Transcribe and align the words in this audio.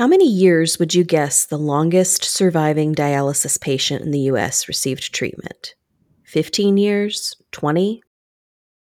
How 0.00 0.06
many 0.06 0.26
years 0.26 0.78
would 0.78 0.94
you 0.94 1.04
guess 1.04 1.44
the 1.44 1.58
longest 1.58 2.24
surviving 2.24 2.94
dialysis 2.94 3.60
patient 3.60 4.02
in 4.02 4.12
the 4.12 4.30
US 4.30 4.66
received 4.66 5.12
treatment? 5.12 5.74
15 6.24 6.78
years? 6.78 7.36
20? 7.52 8.02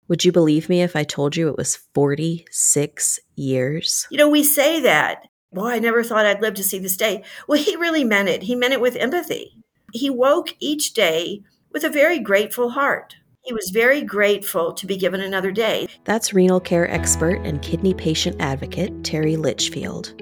Would 0.08 0.26
you 0.26 0.30
believe 0.30 0.68
me 0.68 0.82
if 0.82 0.94
I 0.94 1.04
told 1.04 1.34
you 1.34 1.48
it 1.48 1.56
was 1.56 1.78
46 1.94 3.18
years? 3.34 4.06
You 4.10 4.18
know, 4.18 4.28
we 4.28 4.42
say 4.42 4.78
that. 4.80 5.22
Well, 5.50 5.64
I 5.64 5.78
never 5.78 6.04
thought 6.04 6.26
I'd 6.26 6.42
live 6.42 6.52
to 6.52 6.62
see 6.62 6.78
this 6.78 6.98
day. 6.98 7.24
Well, 7.48 7.62
he 7.62 7.76
really 7.76 8.04
meant 8.04 8.28
it. 8.28 8.42
He 8.42 8.54
meant 8.54 8.74
it 8.74 8.82
with 8.82 8.96
empathy. 8.96 9.56
He 9.94 10.10
woke 10.10 10.54
each 10.60 10.92
day 10.92 11.40
with 11.72 11.82
a 11.82 11.88
very 11.88 12.18
grateful 12.18 12.68
heart. 12.68 13.16
He 13.40 13.54
was 13.54 13.70
very 13.70 14.02
grateful 14.02 14.74
to 14.74 14.86
be 14.86 14.98
given 14.98 15.22
another 15.22 15.50
day. 15.50 15.88
That's 16.04 16.34
renal 16.34 16.60
care 16.60 16.90
expert 16.90 17.40
and 17.42 17.62
kidney 17.62 17.94
patient 17.94 18.36
advocate 18.38 19.02
Terry 19.02 19.36
Litchfield. 19.36 20.12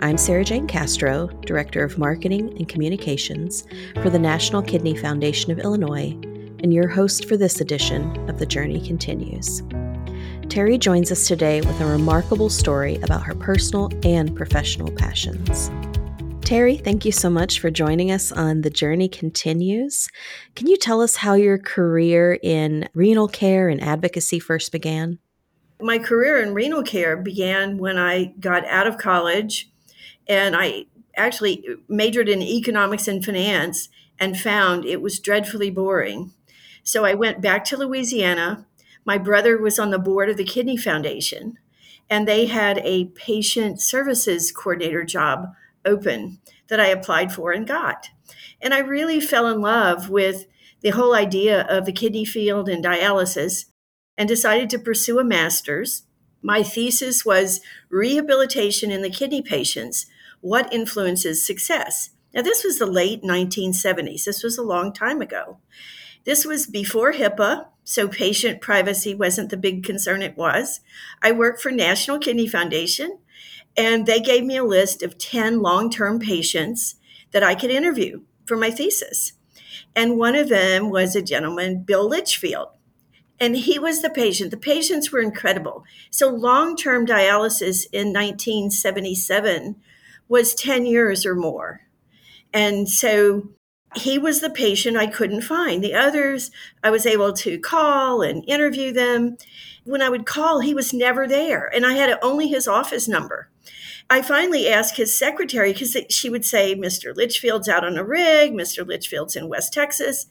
I'm 0.00 0.16
Sarah 0.16 0.44
Jane 0.44 0.68
Castro, 0.68 1.26
Director 1.44 1.82
of 1.82 1.98
Marketing 1.98 2.56
and 2.56 2.68
Communications 2.68 3.64
for 4.00 4.10
the 4.10 4.18
National 4.18 4.62
Kidney 4.62 4.96
Foundation 4.96 5.50
of 5.50 5.58
Illinois, 5.58 6.16
and 6.62 6.72
your 6.72 6.86
host 6.86 7.24
for 7.24 7.36
this 7.36 7.60
edition 7.60 8.16
of 8.30 8.38
The 8.38 8.46
Journey 8.46 8.80
Continues. 8.80 9.60
Terry 10.48 10.78
joins 10.78 11.10
us 11.10 11.26
today 11.26 11.62
with 11.62 11.80
a 11.80 11.86
remarkable 11.86 12.48
story 12.48 12.94
about 13.02 13.24
her 13.24 13.34
personal 13.34 13.90
and 14.04 14.36
professional 14.36 14.92
passions. 14.92 15.68
Terry, 16.42 16.76
thank 16.76 17.04
you 17.04 17.10
so 17.10 17.28
much 17.28 17.58
for 17.58 17.68
joining 17.68 18.12
us 18.12 18.30
on 18.30 18.60
The 18.60 18.70
Journey 18.70 19.08
Continues. 19.08 20.08
Can 20.54 20.68
you 20.68 20.76
tell 20.76 21.00
us 21.00 21.16
how 21.16 21.34
your 21.34 21.58
career 21.58 22.38
in 22.40 22.88
renal 22.94 23.26
care 23.26 23.68
and 23.68 23.82
advocacy 23.82 24.38
first 24.38 24.70
began? 24.70 25.18
My 25.80 25.98
career 25.98 26.40
in 26.40 26.54
renal 26.54 26.84
care 26.84 27.16
began 27.16 27.78
when 27.78 27.98
I 27.98 28.32
got 28.38 28.64
out 28.66 28.86
of 28.86 28.96
college 28.96 29.67
and 30.28 30.54
I 30.56 30.86
actually 31.16 31.64
majored 31.88 32.28
in 32.28 32.42
economics 32.42 33.08
and 33.08 33.24
finance 33.24 33.88
and 34.18 34.38
found 34.38 34.84
it 34.84 35.00
was 35.00 35.18
dreadfully 35.18 35.70
boring. 35.70 36.32
So 36.82 37.04
I 37.04 37.14
went 37.14 37.40
back 37.40 37.64
to 37.66 37.76
Louisiana. 37.76 38.66
My 39.04 39.18
brother 39.18 39.58
was 39.58 39.78
on 39.78 39.90
the 39.90 39.98
board 39.98 40.28
of 40.28 40.36
the 40.36 40.44
Kidney 40.44 40.76
Foundation, 40.76 41.58
and 42.08 42.26
they 42.26 42.46
had 42.46 42.78
a 42.78 43.06
patient 43.06 43.80
services 43.80 44.52
coordinator 44.52 45.04
job 45.04 45.48
open 45.84 46.38
that 46.68 46.80
I 46.80 46.86
applied 46.86 47.32
for 47.32 47.52
and 47.52 47.66
got. 47.66 48.10
And 48.60 48.74
I 48.74 48.78
really 48.78 49.20
fell 49.20 49.46
in 49.46 49.60
love 49.60 50.10
with 50.10 50.46
the 50.80 50.90
whole 50.90 51.14
idea 51.14 51.62
of 51.62 51.86
the 51.86 51.92
kidney 51.92 52.24
field 52.24 52.68
and 52.68 52.84
dialysis 52.84 53.66
and 54.16 54.28
decided 54.28 54.68
to 54.70 54.78
pursue 54.78 55.18
a 55.18 55.24
master's. 55.24 56.02
My 56.42 56.62
thesis 56.62 57.24
was 57.24 57.60
rehabilitation 57.88 58.90
in 58.90 59.02
the 59.02 59.10
kidney 59.10 59.42
patients 59.42 60.06
what 60.40 60.72
influences 60.72 61.44
success? 61.44 62.10
Now, 62.34 62.42
this 62.42 62.62
was 62.62 62.78
the 62.78 62.86
late 62.86 63.22
1970s. 63.22 64.24
This 64.24 64.42
was 64.42 64.58
a 64.58 64.62
long 64.62 64.92
time 64.92 65.20
ago. 65.20 65.58
This 66.24 66.44
was 66.44 66.66
before 66.66 67.12
HIPAA, 67.12 67.66
so 67.84 68.06
patient 68.06 68.60
privacy 68.60 69.14
wasn't 69.14 69.50
the 69.50 69.56
big 69.56 69.82
concern 69.82 70.20
it 70.20 70.36
was. 70.36 70.80
I 71.22 71.32
worked 71.32 71.62
for 71.62 71.70
National 71.70 72.18
Kidney 72.18 72.46
Foundation, 72.46 73.18
and 73.76 74.06
they 74.06 74.20
gave 74.20 74.44
me 74.44 74.56
a 74.56 74.64
list 74.64 75.02
of 75.02 75.16
10 75.16 75.62
long 75.62 75.90
term 75.90 76.18
patients 76.18 76.96
that 77.30 77.42
I 77.42 77.54
could 77.54 77.70
interview 77.70 78.22
for 78.44 78.56
my 78.56 78.70
thesis. 78.70 79.32
And 79.96 80.18
one 80.18 80.34
of 80.34 80.48
them 80.48 80.90
was 80.90 81.16
a 81.16 81.22
gentleman, 81.22 81.82
Bill 81.82 82.06
Litchfield. 82.06 82.68
And 83.40 83.56
he 83.56 83.78
was 83.78 84.02
the 84.02 84.10
patient. 84.10 84.50
The 84.50 84.56
patients 84.56 85.10
were 85.12 85.20
incredible. 85.20 85.84
So, 86.10 86.28
long 86.28 86.76
term 86.76 87.06
dialysis 87.06 87.86
in 87.92 88.12
1977 88.12 89.76
was 90.28 90.54
10 90.54 90.86
years 90.86 91.24
or 91.24 91.34
more. 91.34 91.80
And 92.52 92.88
so 92.88 93.48
he 93.96 94.18
was 94.18 94.40
the 94.40 94.50
patient 94.50 94.96
I 94.96 95.06
couldn't 95.06 95.42
find. 95.42 95.82
The 95.82 95.94
others, 95.94 96.50
I 96.82 96.90
was 96.90 97.06
able 97.06 97.32
to 97.34 97.58
call 97.58 98.22
and 98.22 98.48
interview 98.48 98.92
them. 98.92 99.36
When 99.84 100.02
I 100.02 100.10
would 100.10 100.26
call, 100.26 100.60
he 100.60 100.74
was 100.74 100.92
never 100.92 101.26
there, 101.26 101.66
and 101.74 101.86
I 101.86 101.94
had 101.94 102.18
only 102.22 102.48
his 102.48 102.68
office 102.68 103.08
number. 103.08 103.48
I 104.10 104.22
finally 104.22 104.68
asked 104.68 104.96
his 104.96 105.18
secretary 105.18 105.72
because 105.72 105.96
she 106.10 106.30
would 106.30 106.44
say, 106.44 106.74
Mr. 106.74 107.14
Litchfield's 107.14 107.68
out 107.68 107.84
on 107.84 107.96
a 107.96 108.04
rig, 108.04 108.52
Mr. 108.52 108.86
Litchfield's 108.86 109.36
in 109.36 109.48
West 109.48 109.72
Texas. 109.72 110.26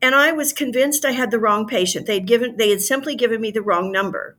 And 0.00 0.14
I 0.14 0.32
was 0.32 0.52
convinced 0.52 1.04
I 1.04 1.12
had 1.12 1.30
the 1.30 1.38
wrong 1.38 1.66
patient. 1.66 2.06
They'd 2.06 2.26
given 2.26 2.56
they 2.56 2.70
had 2.70 2.80
simply 2.80 3.14
given 3.14 3.40
me 3.40 3.50
the 3.50 3.62
wrong 3.62 3.90
number. 3.90 4.36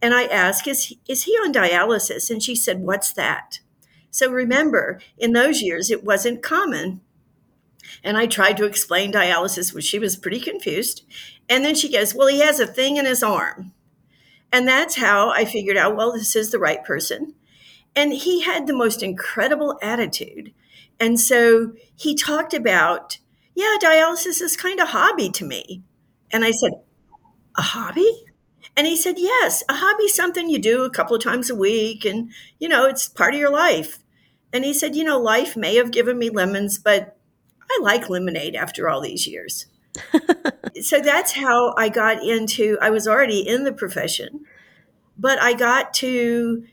And 0.00 0.14
I 0.14 0.24
asked, 0.24 0.66
is, 0.66 0.94
is 1.08 1.24
he 1.24 1.32
on 1.32 1.52
dialysis? 1.52 2.30
And 2.30 2.42
she 2.42 2.54
said, 2.54 2.80
What's 2.80 3.12
that? 3.14 3.60
So 4.10 4.30
remember, 4.30 5.00
in 5.16 5.32
those 5.32 5.62
years, 5.62 5.90
it 5.90 6.04
wasn't 6.04 6.42
common. 6.42 7.00
And 8.02 8.16
I 8.16 8.26
tried 8.26 8.56
to 8.58 8.64
explain 8.64 9.12
dialysis, 9.12 9.72
which 9.74 9.84
she 9.84 9.98
was 9.98 10.16
pretty 10.16 10.40
confused. 10.40 11.04
And 11.48 11.64
then 11.64 11.74
she 11.74 11.90
goes, 11.90 12.14
Well, 12.14 12.28
he 12.28 12.40
has 12.40 12.60
a 12.60 12.66
thing 12.66 12.96
in 12.96 13.06
his 13.06 13.22
arm. 13.22 13.72
And 14.52 14.66
that's 14.66 14.96
how 14.96 15.30
I 15.30 15.44
figured 15.44 15.76
out, 15.76 15.96
well, 15.96 16.12
this 16.12 16.34
is 16.34 16.50
the 16.50 16.58
right 16.58 16.84
person. 16.84 17.34
And 17.94 18.12
he 18.12 18.42
had 18.42 18.66
the 18.66 18.74
most 18.74 19.02
incredible 19.02 19.78
attitude. 19.82 20.52
And 21.00 21.20
so 21.20 21.74
he 21.96 22.14
talked 22.14 22.54
about, 22.54 23.18
yeah, 23.54 23.76
dialysis 23.80 24.40
is 24.40 24.56
kind 24.56 24.80
of 24.80 24.88
hobby 24.88 25.30
to 25.30 25.44
me. 25.44 25.82
And 26.30 26.44
I 26.44 26.50
said, 26.50 26.72
a 27.56 27.62
hobby? 27.62 28.24
And 28.78 28.86
he 28.86 28.96
said, 28.96 29.18
Yes, 29.18 29.64
a 29.68 29.74
hobby 29.74 30.06
something 30.06 30.48
you 30.48 30.60
do 30.60 30.84
a 30.84 30.90
couple 30.90 31.16
of 31.16 31.22
times 31.22 31.50
a 31.50 31.54
week 31.56 32.04
and, 32.04 32.30
you 32.60 32.68
know, 32.68 32.86
it's 32.86 33.08
part 33.08 33.34
of 33.34 33.40
your 33.40 33.50
life. 33.50 33.98
And 34.52 34.64
he 34.64 34.72
said, 34.72 34.94
You 34.94 35.02
know, 35.02 35.18
life 35.18 35.56
may 35.56 35.74
have 35.74 35.90
given 35.90 36.16
me 36.16 36.30
lemons, 36.30 36.78
but 36.78 37.16
I 37.68 37.80
like 37.82 38.08
lemonade 38.08 38.54
after 38.54 38.88
all 38.88 39.00
these 39.00 39.26
years. 39.26 39.66
so 40.80 41.00
that's 41.00 41.32
how 41.32 41.74
I 41.76 41.88
got 41.88 42.22
into, 42.22 42.78
I 42.80 42.90
was 42.90 43.08
already 43.08 43.40
in 43.40 43.64
the 43.64 43.72
profession, 43.72 44.44
but 45.18 45.42
I 45.42 45.54
got 45.54 45.92
to 45.94 46.64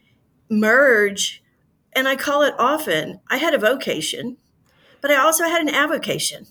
merge, 0.48 1.44
and 1.94 2.08
I 2.08 2.16
call 2.16 2.44
it 2.44 2.54
often, 2.60 3.20
I 3.32 3.38
had 3.38 3.56
a 3.56 3.58
vocation, 3.58 4.38
but 5.02 5.10
I 5.10 5.16
also 5.16 5.46
had 5.46 5.64
an 5.64 5.74
avocation. 5.74 6.46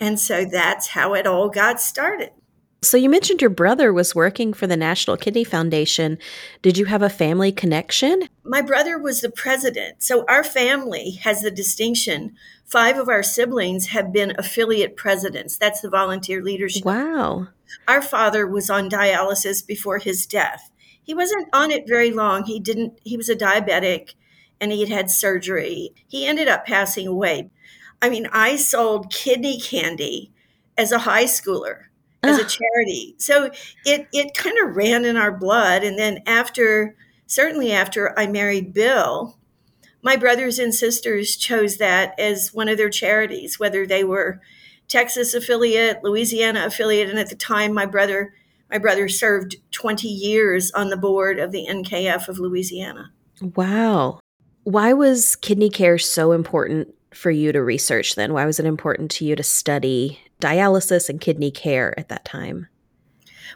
And 0.00 0.18
so 0.18 0.44
that's 0.44 0.88
how 0.88 1.14
it 1.14 1.28
all 1.28 1.48
got 1.48 1.80
started. 1.80 2.32
So 2.80 2.96
you 2.96 3.08
mentioned 3.08 3.40
your 3.40 3.50
brother 3.50 3.92
was 3.92 4.14
working 4.14 4.52
for 4.52 4.68
the 4.68 4.76
National 4.76 5.16
Kidney 5.16 5.42
Foundation. 5.42 6.16
Did 6.62 6.78
you 6.78 6.84
have 6.84 7.02
a 7.02 7.10
family 7.10 7.50
connection? 7.50 8.28
My 8.44 8.62
brother 8.62 8.98
was 8.98 9.20
the 9.20 9.30
president. 9.30 10.00
So 10.00 10.24
our 10.28 10.44
family 10.44 11.18
has 11.22 11.42
the 11.42 11.50
distinction. 11.50 12.36
Five 12.64 12.96
of 12.96 13.08
our 13.08 13.24
siblings 13.24 13.86
have 13.88 14.12
been 14.12 14.32
affiliate 14.38 14.96
presidents. 14.96 15.58
That's 15.58 15.80
the 15.80 15.90
volunteer 15.90 16.40
leadership. 16.40 16.84
Wow. 16.84 17.48
Our 17.88 18.00
father 18.00 18.46
was 18.46 18.70
on 18.70 18.88
dialysis 18.88 19.66
before 19.66 19.98
his 19.98 20.24
death. 20.24 20.70
He 21.02 21.14
wasn't 21.14 21.48
on 21.52 21.72
it 21.72 21.88
very 21.88 22.12
long. 22.12 22.44
He 22.44 22.60
didn't 22.60 23.00
he 23.02 23.16
was 23.16 23.28
a 23.28 23.34
diabetic 23.34 24.14
and 24.60 24.70
he 24.70 24.80
had 24.80 24.88
had 24.88 25.10
surgery. 25.10 25.94
He 26.06 26.26
ended 26.26 26.46
up 26.46 26.64
passing 26.64 27.08
away. 27.08 27.50
I 28.00 28.08
mean, 28.08 28.28
I 28.32 28.54
sold 28.54 29.12
kidney 29.12 29.58
candy 29.60 30.30
as 30.76 30.92
a 30.92 31.00
high 31.00 31.24
schooler 31.24 31.87
as 32.22 32.38
a 32.38 32.44
charity. 32.44 33.14
So 33.18 33.50
it 33.84 34.08
it 34.12 34.34
kind 34.34 34.56
of 34.62 34.76
ran 34.76 35.04
in 35.04 35.16
our 35.16 35.32
blood. 35.32 35.84
And 35.84 35.98
then 35.98 36.20
after, 36.26 36.96
certainly 37.26 37.72
after 37.72 38.18
I 38.18 38.26
married 38.26 38.72
Bill, 38.72 39.36
my 40.02 40.16
brothers 40.16 40.58
and 40.58 40.74
sisters 40.74 41.36
chose 41.36 41.76
that 41.78 42.18
as 42.18 42.52
one 42.52 42.68
of 42.68 42.76
their 42.76 42.90
charities, 42.90 43.58
whether 43.58 43.86
they 43.86 44.04
were 44.04 44.40
Texas 44.88 45.34
affiliate, 45.34 46.02
Louisiana 46.02 46.66
affiliate, 46.66 47.10
and 47.10 47.18
at 47.18 47.28
the 47.28 47.36
time 47.36 47.72
my 47.72 47.86
brother 47.86 48.34
my 48.70 48.78
brother 48.78 49.08
served 49.08 49.56
20 49.70 50.08
years 50.08 50.70
on 50.72 50.90
the 50.90 50.96
board 50.96 51.38
of 51.38 51.52
the 51.52 51.66
NKF 51.68 52.28
of 52.28 52.38
Louisiana. 52.38 53.12
Wow. 53.40 54.20
Why 54.64 54.92
was 54.92 55.36
kidney 55.36 55.70
care 55.70 55.96
so 55.96 56.32
important 56.32 56.94
for 57.14 57.30
you 57.30 57.50
to 57.52 57.62
research 57.62 58.14
then? 58.14 58.34
Why 58.34 58.44
was 58.44 58.60
it 58.60 58.66
important 58.66 59.10
to 59.12 59.24
you 59.24 59.36
to 59.36 59.42
study 59.42 60.20
dialysis 60.40 61.08
and 61.08 61.20
kidney 61.20 61.50
care 61.50 61.98
at 61.98 62.08
that 62.08 62.24
time? 62.24 62.68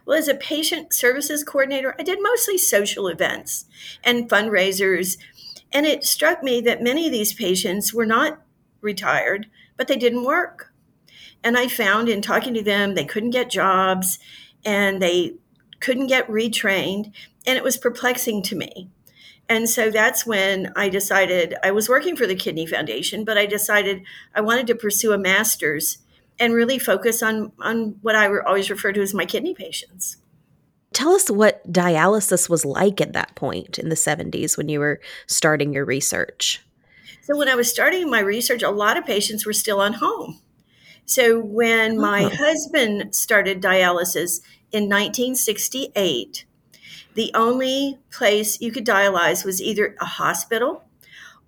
Well, 0.05 0.19
as 0.19 0.29
a 0.29 0.34
patient 0.34 0.93
services 0.93 1.44
coordinator, 1.44 1.94
I 1.99 2.02
did 2.02 2.19
mostly 2.20 2.58
social 2.58 3.08
events 3.08 3.67
and 4.02 4.29
fundraisers. 4.29 5.17
And 5.73 5.87
it 5.87 6.05
struck 6.05 6.43
me 6.43 6.61
that 6.62 6.82
many 6.82 7.06
of 7.06 7.12
these 7.12 7.32
patients 7.32 7.94
were 7.94 8.06
not 8.06 8.43
retired, 8.81 9.46
but 9.76 9.88
they 9.88 9.96
didn't 9.96 10.25
work. 10.25 10.73
And 11.44 11.56
I 11.56 11.69
found 11.69 12.08
in 12.08 12.23
talking 12.23 12.55
to 12.55 12.62
them, 12.62 12.94
they 12.94 13.05
couldn't 13.05 13.31
get 13.31 13.50
jobs 13.50 14.19
and 14.64 15.00
they 15.00 15.35
couldn't 15.81 16.06
get 16.06 16.28
retrained. 16.28 17.12
And 17.46 17.56
it 17.56 17.64
was 17.64 17.76
perplexing 17.76 18.43
to 18.44 18.56
me. 18.56 18.90
And 19.49 19.69
so 19.69 19.90
that's 19.90 20.25
when 20.25 20.73
I 20.76 20.88
decided 20.88 21.56
I 21.62 21.73
was 21.73 21.88
working 21.88 22.17
for 22.17 22.26
the 22.26 22.37
Kidney 22.37 22.67
Foundation, 22.67 23.25
but 23.25 23.37
I 23.37 23.46
decided 23.46 24.02
I 24.35 24.40
wanted 24.40 24.67
to 24.69 24.75
pursue 24.75 25.12
a 25.12 25.19
master's 25.19 25.99
and 26.43 26.55
really 26.55 26.79
focus 26.79 27.23
on 27.23 27.53
on 27.61 27.94
what 28.03 28.17
I 28.17 28.29
always 28.41 28.69
refer 28.69 28.93
to 28.93 29.00
as 29.00 29.15
my 29.15 29.25
kidney 29.25 29.55
patients. 29.55 30.17
Tell 30.93 31.12
us 31.12 31.31
what 31.31 31.73
dialysis 31.73 32.50
was 32.50 32.65
like 32.65 33.00
at 33.00 33.12
that 33.12 33.37
point 33.37 33.79
in 33.79 33.89
the 33.89 33.94
70s 33.94 34.59
when 34.59 34.69
you 34.69 34.81
were 34.81 35.00
starting 35.27 35.73
your 35.73 35.85
research. 35.85 36.61
So 37.23 37.39
when 37.39 37.49
I 37.49 37.55
was 37.55 37.71
starting 37.71 38.11
my 38.11 38.19
research, 38.19 38.62
a 38.62 38.71
lot 38.71 38.99
of 38.99 39.06
patients 39.06 39.47
were 39.47 39.53
still 39.53 39.81
on 39.81 39.94
home. 39.94 40.41
So 41.06 41.39
when 41.41 41.93
oh. 41.93 42.00
my 42.00 42.25
Oh. 42.25 42.29
husband 42.31 43.15
started 43.15 43.62
dialysis 43.62 44.41
in 44.73 44.88
1968, 44.88 46.45
the 47.15 47.31
only 47.35 48.00
place 48.11 48.61
you 48.61 48.73
could 48.73 48.85
dialyze 48.85 49.45
was 49.45 49.62
either 49.62 49.95
a 50.00 50.06
hospital 50.06 50.85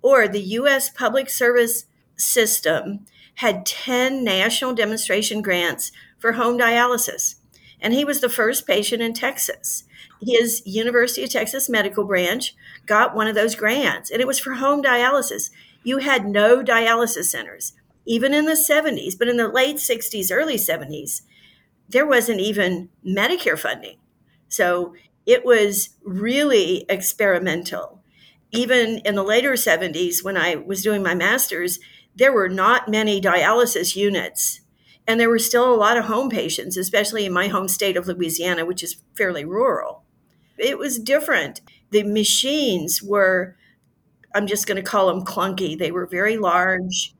or 0.01 0.27
the 0.27 0.41
US 0.59 0.89
Public 0.89 1.29
Service 1.29 1.85
System 2.15 3.05
had 3.35 3.65
10 3.65 4.23
national 4.23 4.73
demonstration 4.73 5.41
grants 5.41 5.91
for 6.17 6.33
home 6.33 6.57
dialysis. 6.57 7.35
And 7.81 7.93
he 7.93 8.05
was 8.05 8.21
the 8.21 8.29
first 8.29 8.65
patient 8.65 9.01
in 9.01 9.13
Texas. 9.13 9.83
His 10.21 10.61
University 10.65 11.23
of 11.23 11.29
Texas 11.29 11.69
medical 11.69 12.05
branch 12.05 12.55
got 12.85 13.15
one 13.15 13.27
of 13.27 13.35
those 13.35 13.55
grants, 13.55 14.09
and 14.09 14.21
it 14.21 14.27
was 14.27 14.39
for 14.39 14.53
home 14.53 14.81
dialysis. 14.81 15.49
You 15.83 15.99
had 15.99 16.25
no 16.25 16.63
dialysis 16.63 17.25
centers, 17.25 17.73
even 18.05 18.33
in 18.33 18.45
the 18.45 18.53
70s, 18.53 19.17
but 19.17 19.27
in 19.27 19.37
the 19.37 19.47
late 19.47 19.77
60s, 19.77 20.31
early 20.31 20.55
70s, 20.55 21.21
there 21.89 22.07
wasn't 22.07 22.39
even 22.39 22.89
Medicare 23.05 23.59
funding. 23.59 23.97
So 24.47 24.95
it 25.25 25.45
was 25.45 25.89
really 26.03 26.85
experimental. 26.89 28.01
Even 28.51 28.99
in 28.99 29.15
the 29.15 29.23
later 29.23 29.53
70s, 29.53 30.23
when 30.23 30.37
I 30.37 30.55
was 30.55 30.81
doing 30.81 31.03
my 31.03 31.13
master's, 31.13 31.79
there 32.15 32.33
were 32.33 32.49
not 32.49 32.89
many 32.89 33.21
dialysis 33.21 33.95
units. 33.95 34.61
And 35.07 35.19
there 35.19 35.29
were 35.29 35.39
still 35.39 35.73
a 35.73 35.75
lot 35.75 35.97
of 35.97 36.05
home 36.05 36.29
patients, 36.29 36.77
especially 36.77 37.25
in 37.25 37.33
my 37.33 37.47
home 37.47 37.67
state 37.67 37.95
of 37.95 38.07
Louisiana, 38.07 38.65
which 38.65 38.81
is 38.81 38.97
fairly 39.15 39.45
rural. 39.45 40.03
It 40.57 40.79
was 40.79 40.97
different. 40.97 41.61
The 41.91 42.03
machines 42.03 43.03
were, 43.03 43.55
I'm 44.33 44.47
just 44.47 44.65
going 44.65 44.77
to 44.77 44.89
call 44.89 45.07
them 45.07 45.23
clunky. 45.23 45.77
They 45.77 45.91
were 45.91 46.07
very 46.07 46.37
large, 46.37 47.13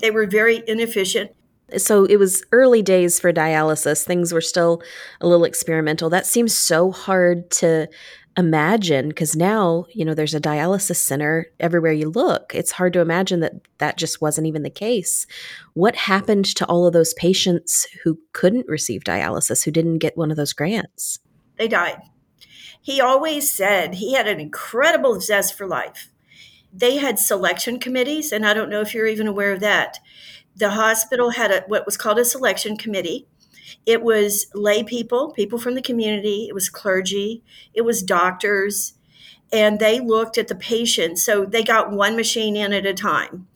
they 0.00 0.10
were 0.10 0.26
very 0.26 0.62
inefficient. 0.66 1.32
So 1.78 2.04
it 2.04 2.16
was 2.16 2.44
early 2.52 2.82
days 2.82 3.18
for 3.18 3.32
dialysis. 3.32 4.04
Things 4.04 4.32
were 4.32 4.42
still 4.42 4.82
a 5.20 5.26
little 5.26 5.44
experimental. 5.44 6.10
That 6.10 6.26
seems 6.26 6.54
so 6.54 6.92
hard 6.92 7.50
to 7.52 7.88
imagine 8.36 9.08
because 9.08 9.36
now, 9.36 9.86
you 9.92 10.04
know, 10.04 10.14
there's 10.14 10.34
a 10.34 10.40
dialysis 10.40 10.96
center 10.96 11.46
everywhere 11.60 11.92
you 11.92 12.08
look. 12.08 12.52
It's 12.54 12.72
hard 12.72 12.92
to 12.94 13.00
imagine 13.00 13.40
that 13.40 13.54
that 13.78 13.98
just 13.98 14.20
wasn't 14.20 14.46
even 14.46 14.62
the 14.62 14.70
case. 14.70 15.26
What 15.74 15.94
happened 15.94 16.46
to 16.56 16.66
all 16.66 16.86
of 16.86 16.92
those 16.92 17.14
patients 17.14 17.86
who 18.04 18.18
couldn't 18.32 18.68
receive 18.68 19.04
dialysis, 19.04 19.64
who 19.64 19.70
didn't 19.70 19.98
get 19.98 20.16
one 20.16 20.30
of 20.30 20.36
those 20.36 20.52
grants? 20.52 21.18
They 21.58 21.68
died. 21.68 21.98
He 22.80 23.00
always 23.00 23.48
said 23.48 23.94
he 23.94 24.14
had 24.14 24.26
an 24.26 24.40
incredible 24.40 25.20
zest 25.20 25.54
for 25.56 25.66
life. 25.66 26.10
They 26.72 26.96
had 26.96 27.18
selection 27.18 27.78
committees, 27.78 28.32
and 28.32 28.46
I 28.46 28.54
don't 28.54 28.70
know 28.70 28.80
if 28.80 28.94
you're 28.94 29.06
even 29.06 29.28
aware 29.28 29.52
of 29.52 29.60
that. 29.60 29.98
The 30.56 30.70
hospital 30.70 31.30
had 31.30 31.50
a, 31.50 31.60
what 31.66 31.86
was 31.86 31.96
called 31.96 32.18
a 32.18 32.24
selection 32.24 32.76
committee. 32.76 33.28
It 33.86 34.02
was 34.02 34.46
lay 34.54 34.82
people, 34.82 35.32
people 35.32 35.58
from 35.58 35.74
the 35.74 35.82
community, 35.82 36.46
it 36.48 36.54
was 36.54 36.68
clergy, 36.68 37.42
it 37.74 37.82
was 37.82 38.02
doctors, 38.02 38.94
and 39.52 39.78
they 39.78 40.00
looked 40.00 40.38
at 40.38 40.48
the 40.48 40.54
patient. 40.54 41.18
So 41.18 41.44
they 41.44 41.62
got 41.62 41.92
one 41.92 42.16
machine 42.16 42.56
in 42.56 42.72
at 42.72 42.86
a 42.86 42.94
time. 42.94 43.48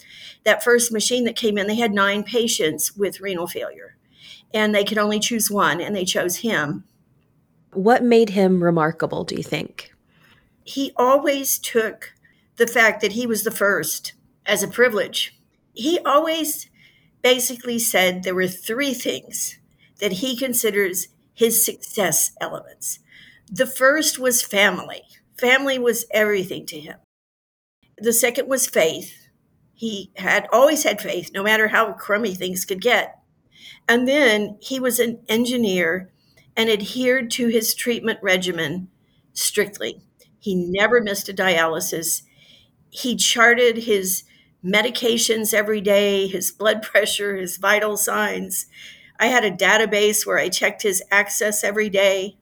That 0.45 0.63
first 0.63 0.93
machine 0.93 1.25
that 1.25 1.37
came 1.37 1.59
in, 1.59 1.67
they 1.67 1.77
had 1.77 1.93
nine 1.93 2.23
patients 2.23 2.97
with 2.97 3.21
renal 3.21 3.47
failure, 3.47 3.97
and 4.53 4.75
they 4.75 4.85
could 4.85 4.99
only 4.99 5.19
choose 5.19 5.51
one, 5.51 5.81
and 5.81 5.95
they 5.95 6.05
chose 6.05 6.37
him. 6.37 6.85
What 7.73 8.03
made 8.03 8.31
him 8.31 8.63
remarkable, 8.63 9.25
do 9.25 9.35
you 9.35 9.43
think? 9.43 9.93
He 10.65 10.93
always 10.97 11.59
took 11.59 12.15
the 12.57 12.67
fact 12.67 13.01
that 13.01 13.13
he 13.13 13.27
was 13.27 13.45
the 13.45 13.51
first 13.51 14.15
as 14.47 14.63
a 14.63 14.69
privilege. 14.69 15.39
He 15.75 15.99
always 16.07 16.71
basically 17.23 17.79
said 17.79 18.23
there 18.23 18.35
were 18.35 18.47
three 18.47 18.95
things 18.95 19.59
that 20.01 20.13
he 20.13 20.37
considers 20.37 21.09
his 21.35 21.65
success 21.65 22.33
elements. 22.41 22.99
The 23.51 23.67
first 23.67 24.19
was 24.19 24.43
family. 24.43 25.03
Family 25.39 25.79
was 25.79 26.07
everything 26.11 26.67
to 26.67 26.81
him. 26.81 26.97
The 27.99 28.13
second 28.13 28.49
was 28.49 28.67
faith. 28.67 29.29
He 29.75 30.11
had 30.17 30.49
always 30.53 30.85
had 30.85 31.01
faith, 31.01 31.31
no 31.33 31.43
matter 31.43 31.69
how 31.69 31.93
crummy 31.93 32.35
things 32.35 32.65
could 32.65 32.81
get. 32.81 33.19
And 33.89 34.09
then 34.09 34.57
he 34.61 34.81
was 34.81 34.99
an 34.99 35.21
engineer 35.29 36.11
and 36.57 36.71
adhered 36.71 37.31
to 37.33 37.49
his 37.49 37.75
treatment 37.75 38.19
regimen 38.23 38.89
strictly. 39.35 40.01
He 40.39 40.55
never 40.55 41.01
missed 41.01 41.29
a 41.29 41.35
dialysis. 41.35 42.23
He 42.91 43.17
charted 43.17 43.79
his 43.79 44.25
medications 44.65 45.53
every 45.53 45.81
day, 45.81 46.27
his 46.27 46.51
blood 46.51 46.83
pressure, 46.85 47.37
his 47.37 47.59
vital 47.59 47.97
signs. 47.97 48.67
I 49.19 49.27
had 49.27 49.45
a 49.45 49.51
database 49.51 50.27
where 50.27 50.39
I 50.39 50.49
checked 50.49 50.83
his 50.83 51.03
access 51.11 51.65
every 51.65 51.89
day. 51.89 52.37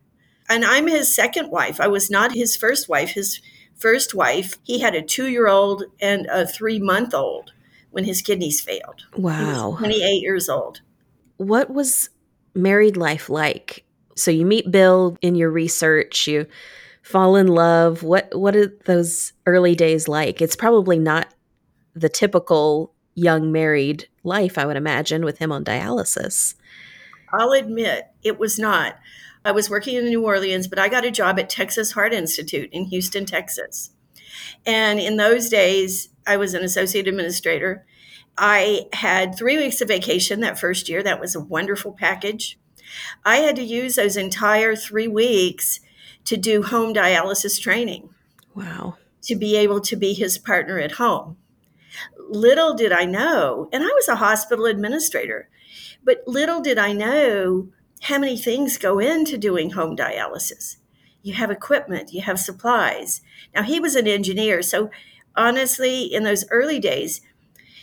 And 0.49 0.65
I'm 0.65 0.87
his 0.87 1.15
second 1.15 1.51
wife. 1.51 1.81
I 1.81 1.87
was 1.87 2.11
not 2.11 2.33
his 2.35 2.57
first 2.57 2.89
wife. 2.89 3.11
His 3.11 3.41
first 3.75 4.15
wife, 4.15 4.57
he 4.63 4.81
had 4.81 4.95
a 4.95 5.03
two 5.03 5.29
year 5.29 5.49
old 5.49 5.85
and 6.01 6.27
a 6.27 6.47
three 6.47 6.79
month 6.79 7.15
old 7.15 7.53
when 7.91 8.05
his 8.05 8.21
kidneys 8.21 8.61
failed. 8.61 9.07
Wow. 9.17 9.77
28 9.79 10.21
years 10.21 10.49
old. 10.49 10.81
What 11.37 11.71
was 11.71 12.11
married 12.55 12.97
life 12.97 13.31
like? 13.31 13.85
So 14.17 14.31
you 14.31 14.45
meet 14.45 14.71
Bill 14.71 15.17
in 15.23 15.35
your 15.35 15.51
research, 15.51 16.29
you 16.29 16.47
fall 17.03 17.37
in 17.37 17.49
love. 17.49 18.03
What 18.03 18.29
what 18.37 18.55
are 18.57 18.67
those 18.85 19.33
early 19.47 19.75
days 19.75 20.09
like? 20.09 20.41
It's 20.41 20.57
probably 20.57 20.99
not 20.99 21.29
the 21.95 22.09
typical 22.09 22.93
young 23.15 23.53
married 23.53 24.09
life, 24.25 24.59
I 24.59 24.67
would 24.67 24.77
imagine, 24.77 25.25
with 25.25 25.39
him 25.39 25.53
on 25.53 25.65
dialysis. 25.65 26.55
I'll 27.39 27.53
admit 27.53 28.09
it 28.23 28.39
was 28.39 28.59
not. 28.59 28.97
I 29.45 29.53
was 29.53 29.69
working 29.69 29.97
in 29.97 30.07
New 30.07 30.25
Orleans, 30.25 30.69
but 30.69 30.79
I 30.79 30.89
got 30.89 31.05
a 31.05 31.11
job 31.11 31.39
at 31.39 31.51
Texas 31.51 31.93
Heart 31.93 32.15
Institute 32.15 32.71
in 32.73 32.87
Houston, 32.87 33.27
Texas. 33.27 33.91
And 34.65 34.99
in 34.99 35.17
those 35.17 35.49
days, 35.49 36.09
I 36.27 36.37
was 36.37 36.55
an 36.55 36.63
associate 36.63 37.07
administrator. 37.07 37.85
I 38.39 38.87
had 38.93 39.37
three 39.37 39.59
weeks 39.59 39.81
of 39.81 39.89
vacation 39.89 40.41
that 40.41 40.59
first 40.59 40.89
year. 40.89 41.03
That 41.03 41.21
was 41.21 41.35
a 41.35 41.41
wonderful 41.41 41.93
package. 41.93 42.59
I 43.25 43.37
had 43.37 43.57
to 43.57 43.63
use 43.63 43.97
those 43.97 44.17
entire 44.17 44.75
three 44.75 45.09
weeks 45.09 45.81
to 46.25 46.37
do 46.37 46.63
home 46.63 46.95
dialysis 46.95 47.61
training. 47.61 48.11
Wow. 48.55 48.97
To 49.25 49.37
be 49.37 49.57
able 49.57 49.81
to 49.83 49.97
be 49.97 50.15
his 50.15 50.39
partner 50.39 50.79
at 50.79 50.93
home. 50.93 51.37
Little 52.29 52.75
did 52.75 52.93
I 52.93 53.05
know, 53.05 53.69
and 53.73 53.85
I 53.85 53.89
was 53.89 54.09
a 54.09 54.17
hospital 54.17 54.65
administrator, 54.65 55.49
but 56.05 56.23
little 56.27 56.61
did 56.61 56.79
I 56.79 56.93
know 56.93 57.69
how 58.03 58.19
many 58.19 58.37
things 58.37 58.77
go 58.77 58.99
into 58.99 59.39
doing 59.39 59.71
home 59.71 59.97
dialysis. 59.97 60.77
You 61.23 61.35
have 61.35 61.51
equipment, 61.51 62.13
you 62.13 62.21
have 62.21 62.39
supplies. 62.39 63.23
Now, 63.55 63.63
he 63.63 63.81
was 63.81 63.97
an 63.97 64.07
engineer, 64.07 64.61
so 64.61 64.91
honestly, 65.35 66.03
in 66.03 66.23
those 66.23 66.45
early 66.51 66.79
days, 66.79 67.23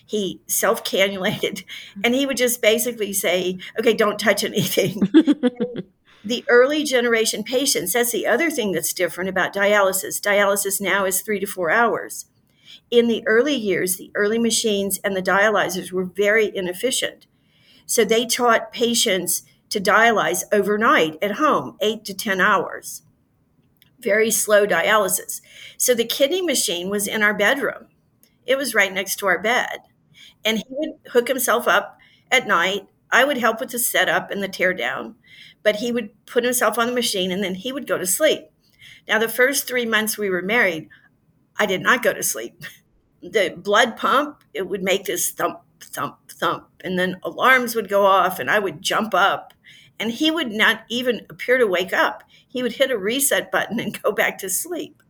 he 0.06 0.42
self 0.46 0.84
cannulated 0.84 1.64
and 2.04 2.14
he 2.14 2.26
would 2.26 2.38
just 2.38 2.62
basically 2.62 3.14
say, 3.14 3.58
Okay, 3.80 3.94
don't 3.94 4.20
touch 4.20 4.44
anything. 4.44 5.00
the 6.24 6.44
early 6.48 6.84
generation 6.84 7.44
patients, 7.44 7.94
that's 7.94 8.12
the 8.12 8.28
other 8.28 8.52
thing 8.52 8.74
that's 8.74 8.94
different 8.94 9.30
about 9.30 9.56
dialysis. 9.56 10.22
Dialysis 10.22 10.80
now 10.80 11.06
is 11.06 11.22
three 11.22 11.40
to 11.40 11.48
four 11.48 11.72
hours. 11.72 12.26
In 12.92 13.08
the 13.08 13.26
early 13.26 13.56
years, 13.56 13.96
the 13.96 14.12
early 14.16 14.38
machines 14.38 15.00
and 15.04 15.16
the 15.16 15.22
dialyzers 15.22 15.92
were 15.92 16.06
very 16.06 16.56
inefficient. 16.56 17.26
So 17.92 18.06
they 18.06 18.26
taught 18.26 18.72
patients 18.72 19.44
to 19.70 19.82
dialyze 19.82 20.46
overnight 20.54 21.18
at 21.22 21.34
home, 21.34 21.76
eight 21.82 22.06
to 22.06 22.14
10 22.14 22.40
hours. 22.40 23.02
Very 24.00 24.32
slow 24.32 24.66
dialysis. 24.66 25.42
So 25.76 25.94
the 25.94 26.06
kidney 26.06 26.42
machine 26.42 26.90
was 26.90 27.06
in 27.06 27.22
our 27.22 27.34
bedroom, 27.34 27.88
it 28.46 28.58
was 28.58 28.74
right 28.74 28.94
next 28.94 29.18
to 29.18 29.26
our 29.26 29.40
bed. 29.40 29.80
And 30.46 30.60
he 30.60 30.64
would 30.70 31.00
hook 31.12 31.28
himself 31.28 31.68
up 31.68 32.00
at 32.32 32.48
night. 32.48 32.88
I 33.12 33.26
would 33.26 33.40
help 33.40 33.60
with 33.60 33.72
the 33.72 33.80
setup 33.80 34.32
and 34.32 34.42
the 34.42 34.48
teardown, 34.48 35.16
but 35.62 35.76
he 35.76 35.92
would 35.92 36.12
put 36.26 36.46
himself 36.46 36.80
on 36.80 36.88
the 36.88 36.94
machine 36.94 37.30
and 37.30 37.44
then 37.44 37.56
he 37.56 37.74
would 37.74 37.88
go 37.88 37.98
to 37.98 38.08
sleep. 38.08 38.44
Now, 39.06 39.20
the 39.20 39.28
first 39.28 39.68
three 39.68 39.86
months 39.86 40.18
we 40.18 40.30
were 40.30 40.42
married, 40.42 40.88
I 41.60 41.66
did 41.66 41.82
not 41.82 42.04
go 42.04 42.14
to 42.14 42.24
sleep. 42.24 42.64
The 43.22 43.54
blood 43.56 43.98
pump, 43.98 44.44
it 44.52 44.68
would 44.68 44.82
make 44.82 45.06
this 45.06 45.30
thump, 45.30 45.60
thump, 45.80 46.18
thump. 46.42 46.68
And 46.84 47.00
then 47.00 47.20
alarms 47.24 47.76
would 47.76 47.88
go 47.88 48.06
off 48.06 48.40
and 48.40 48.52
I 48.52 48.60
would 48.60 48.82
jump 48.82 49.14
up 49.14 49.54
and 50.00 50.12
he 50.12 50.32
would 50.32 50.52
not 50.52 50.82
even 50.90 51.26
appear 51.30 51.60
to 51.60 51.68
wake 51.68 51.94
up. 51.94 52.24
He 52.48 52.64
would 52.64 52.74
hit 52.74 52.92
a 52.92 52.98
reset 52.98 53.52
button 53.52 53.80
and 53.80 54.02
go 54.04 54.12
back 54.12 54.40
to 54.40 54.50
sleep. 54.50 55.02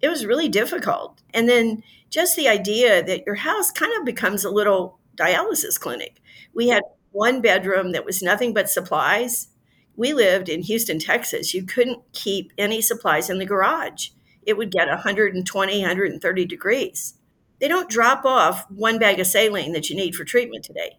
It 0.00 0.08
was 0.08 0.24
really 0.24 0.48
difficult. 0.48 1.20
And 1.34 1.48
then 1.48 1.82
just 2.08 2.36
the 2.36 2.48
idea 2.48 3.02
that 3.02 3.26
your 3.26 3.34
house 3.34 3.72
kind 3.72 3.92
of 3.98 4.04
becomes 4.04 4.44
a 4.44 4.50
little 4.50 4.98
dialysis 5.16 5.78
clinic. 5.78 6.22
We 6.54 6.68
had 6.68 6.84
one 7.10 7.40
bedroom 7.40 7.92
that 7.92 8.04
was 8.04 8.22
nothing 8.22 8.54
but 8.54 8.70
supplies. 8.70 9.48
We 9.96 10.12
lived 10.12 10.48
in 10.48 10.62
Houston, 10.62 11.00
Texas. 11.00 11.52
You 11.52 11.64
couldn't 11.64 12.02
keep 12.12 12.52
any 12.56 12.80
supplies 12.80 13.28
in 13.28 13.38
the 13.38 13.46
garage. 13.46 14.10
It 14.42 14.56
would 14.56 14.70
get 14.70 14.88
120, 14.88 15.80
130 15.80 16.44
degrees. 16.44 17.14
They 17.60 17.68
don't 17.68 17.90
drop 17.90 18.24
off 18.24 18.70
one 18.70 18.98
bag 18.98 19.18
of 19.20 19.26
saline 19.26 19.72
that 19.72 19.88
you 19.90 19.96
need 19.96 20.14
for 20.14 20.24
treatment 20.24 20.64
today. 20.64 20.98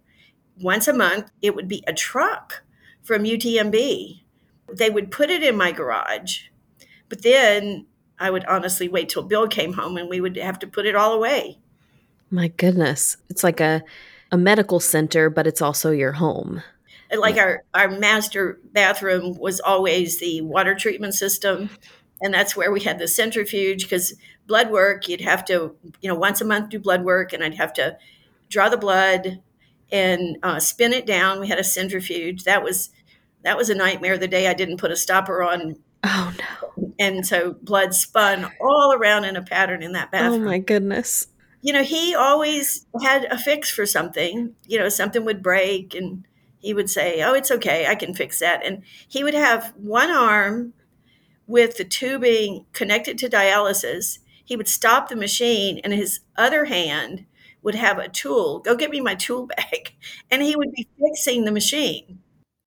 Once 0.60 0.88
a 0.88 0.94
month, 0.94 1.32
it 1.42 1.56
would 1.56 1.68
be 1.68 1.84
a 1.88 1.94
truck 1.94 2.64
from 3.04 3.24
UTMB. 3.24 4.22
They 4.74 4.90
would 4.90 5.12
put 5.12 5.30
it 5.30 5.44
in 5.44 5.56
my 5.56 5.72
garage, 5.72 6.42
but 7.10 7.22
then 7.22 7.86
I 8.20 8.32
would 8.32 8.46
honestly 8.46 8.90
wait 8.90 9.10
till 9.10 9.24
Bill 9.24 9.48
came 9.48 9.74
home 9.74 9.98
and 9.98 10.10
we 10.10 10.20
would 10.20 10.36
have 10.38 10.60
to 10.60 10.68
put 10.68 10.86
it 10.86 10.96
all 10.96 11.14
away. 11.14 11.60
My 12.30 12.50
goodness. 12.50 13.18
It's 13.30 13.44
like 13.44 13.60
a, 13.60 13.84
a 14.32 14.38
medical 14.38 14.80
center, 14.80 15.30
but 15.30 15.48
it's 15.48 15.62
also 15.62 15.92
your 15.92 16.14
home. 16.14 16.64
Like 17.16 17.38
our, 17.38 17.64
our 17.74 17.90
master 17.90 18.60
bathroom 18.74 19.38
was 19.38 19.62
always 19.62 20.20
the 20.20 20.42
water 20.42 20.76
treatment 20.76 21.14
system. 21.14 21.70
And 22.22 22.34
that's 22.34 22.56
where 22.56 22.72
we 22.72 22.82
had 22.82 23.00
the 23.00 23.08
centrifuge 23.08 23.84
because 23.84 24.16
blood 24.48 24.72
work, 24.72 25.08
you'd 25.08 25.22
have 25.22 25.46
to, 25.46 25.76
you 26.02 26.10
know, 26.10 26.16
once 26.16 26.42
a 26.42 26.46
month 26.46 26.70
do 26.70 26.80
blood 26.80 27.04
work 27.04 27.34
and 27.34 27.44
I'd 27.44 27.56
have 27.56 27.74
to 27.74 27.98
draw 28.50 28.70
the 28.70 28.78
blood 28.78 29.42
and 29.92 30.38
uh, 30.44 30.60
spin 30.60 30.94
it 30.94 31.06
down. 31.06 31.40
We 31.40 31.48
had 31.48 31.60
a 31.60 31.64
centrifuge. 31.64 32.44
That 32.44 32.64
was 32.64 32.90
that 33.44 33.58
was 33.58 33.70
a 33.70 33.76
nightmare 33.76 34.18
the 34.18 34.28
day 34.28 34.48
I 34.48 34.54
didn't 34.54 34.78
put 34.78 34.92
a 34.92 34.96
stopper 34.96 35.44
on. 35.44 35.78
Oh 36.04 36.34
no. 36.38 36.94
And 37.00 37.26
so 37.26 37.56
blood 37.62 37.94
spun 37.94 38.52
all 38.60 38.94
around 38.94 39.26
in 39.26 39.36
a 39.36 39.42
pattern 39.42 39.84
in 39.84 39.94
that 39.94 40.12
bathroom. 40.12 40.42
Oh 40.42 40.46
my 40.46 40.58
goodness. 40.58 41.28
You 41.62 41.74
know, 41.74 41.84
he 41.84 42.16
always 42.16 42.86
had 43.02 43.26
a 43.26 43.38
fix 43.38 43.70
for 43.70 43.86
something. 43.86 44.56
You 44.66 44.80
know, 44.80 44.90
something 44.90 45.26
would 45.26 45.44
break 45.44 45.94
and 45.94 46.26
he 46.60 46.74
would 46.74 46.90
say, 46.90 47.22
"Oh, 47.24 47.34
it's 47.34 47.52
okay. 47.52 47.88
I 47.88 47.96
can 47.96 48.14
fix 48.14 48.40
that." 48.40 48.66
And 48.66 48.84
he 49.08 49.24
would 49.24 49.34
have 49.34 49.74
one 49.78 50.10
arm 50.10 50.74
with 51.48 51.78
the 51.78 51.86
tubing 51.86 52.66
connected 52.74 53.18
to 53.18 53.30
dialysis. 53.30 54.20
He 54.44 54.56
would 54.56 54.68
stop 54.68 55.10
the 55.10 55.16
machine 55.16 55.80
and 55.84 55.94
his 55.94 56.20
other 56.38 56.66
hand 56.66 57.26
would 57.64 57.76
have 57.76 57.98
a 57.98 58.10
tool. 58.10 58.60
Go 58.60 58.76
get 58.76 58.92
me 58.92 59.02
my 59.02 59.16
tool 59.16 59.48
bag. 59.48 59.94
And 60.32 60.42
he 60.42 60.56
would 60.56 60.72
be 60.74 60.88
fixing 61.00 61.46
the 61.46 61.52
machine. 61.52 62.20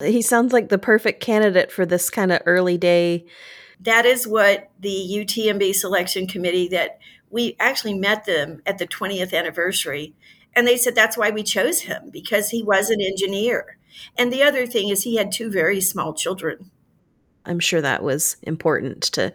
He 0.03 0.23
sounds 0.23 0.53
like 0.53 0.71
the 0.71 0.79
perfect 0.79 1.21
candidate 1.21 1.71
for 1.71 1.85
this 1.85 2.09
kind 2.09 2.33
of 2.33 2.41
early 2.47 2.79
day. 2.79 3.27
That 3.81 4.07
is 4.07 4.27
what 4.27 4.71
the 4.79 4.89
UTMB 4.89 5.75
selection 5.75 6.27
committee 6.27 6.69
that 6.69 6.99
we 7.29 7.57
actually 7.61 7.95
met 7.95 8.25
them 8.25 8.63
at 8.67 8.79
the 8.79 8.87
20th 8.87 9.35
anniversary. 9.35 10.15
And 10.55 10.67
they 10.67 10.77
said 10.77 10.95
that's 10.95 11.17
why 11.17 11.31
we 11.31 11.43
chose 11.43 11.81
him 11.81 12.11
because 12.11 12.51
he 12.51 12.63
was 12.63 12.91
an 12.91 13.01
engineer. 13.01 13.79
And 14.17 14.33
the 14.33 14.43
other 14.43 14.67
thing 14.67 14.89
is 14.89 15.03
he 15.03 15.17
had 15.17 15.31
two 15.33 15.51
very 15.51 15.81
small 15.81 16.13
children. 16.13 16.71
I'm 17.47 17.61
sure 17.61 17.80
that 17.80 18.02
was 18.02 18.37
important 18.42 19.02
to 19.12 19.32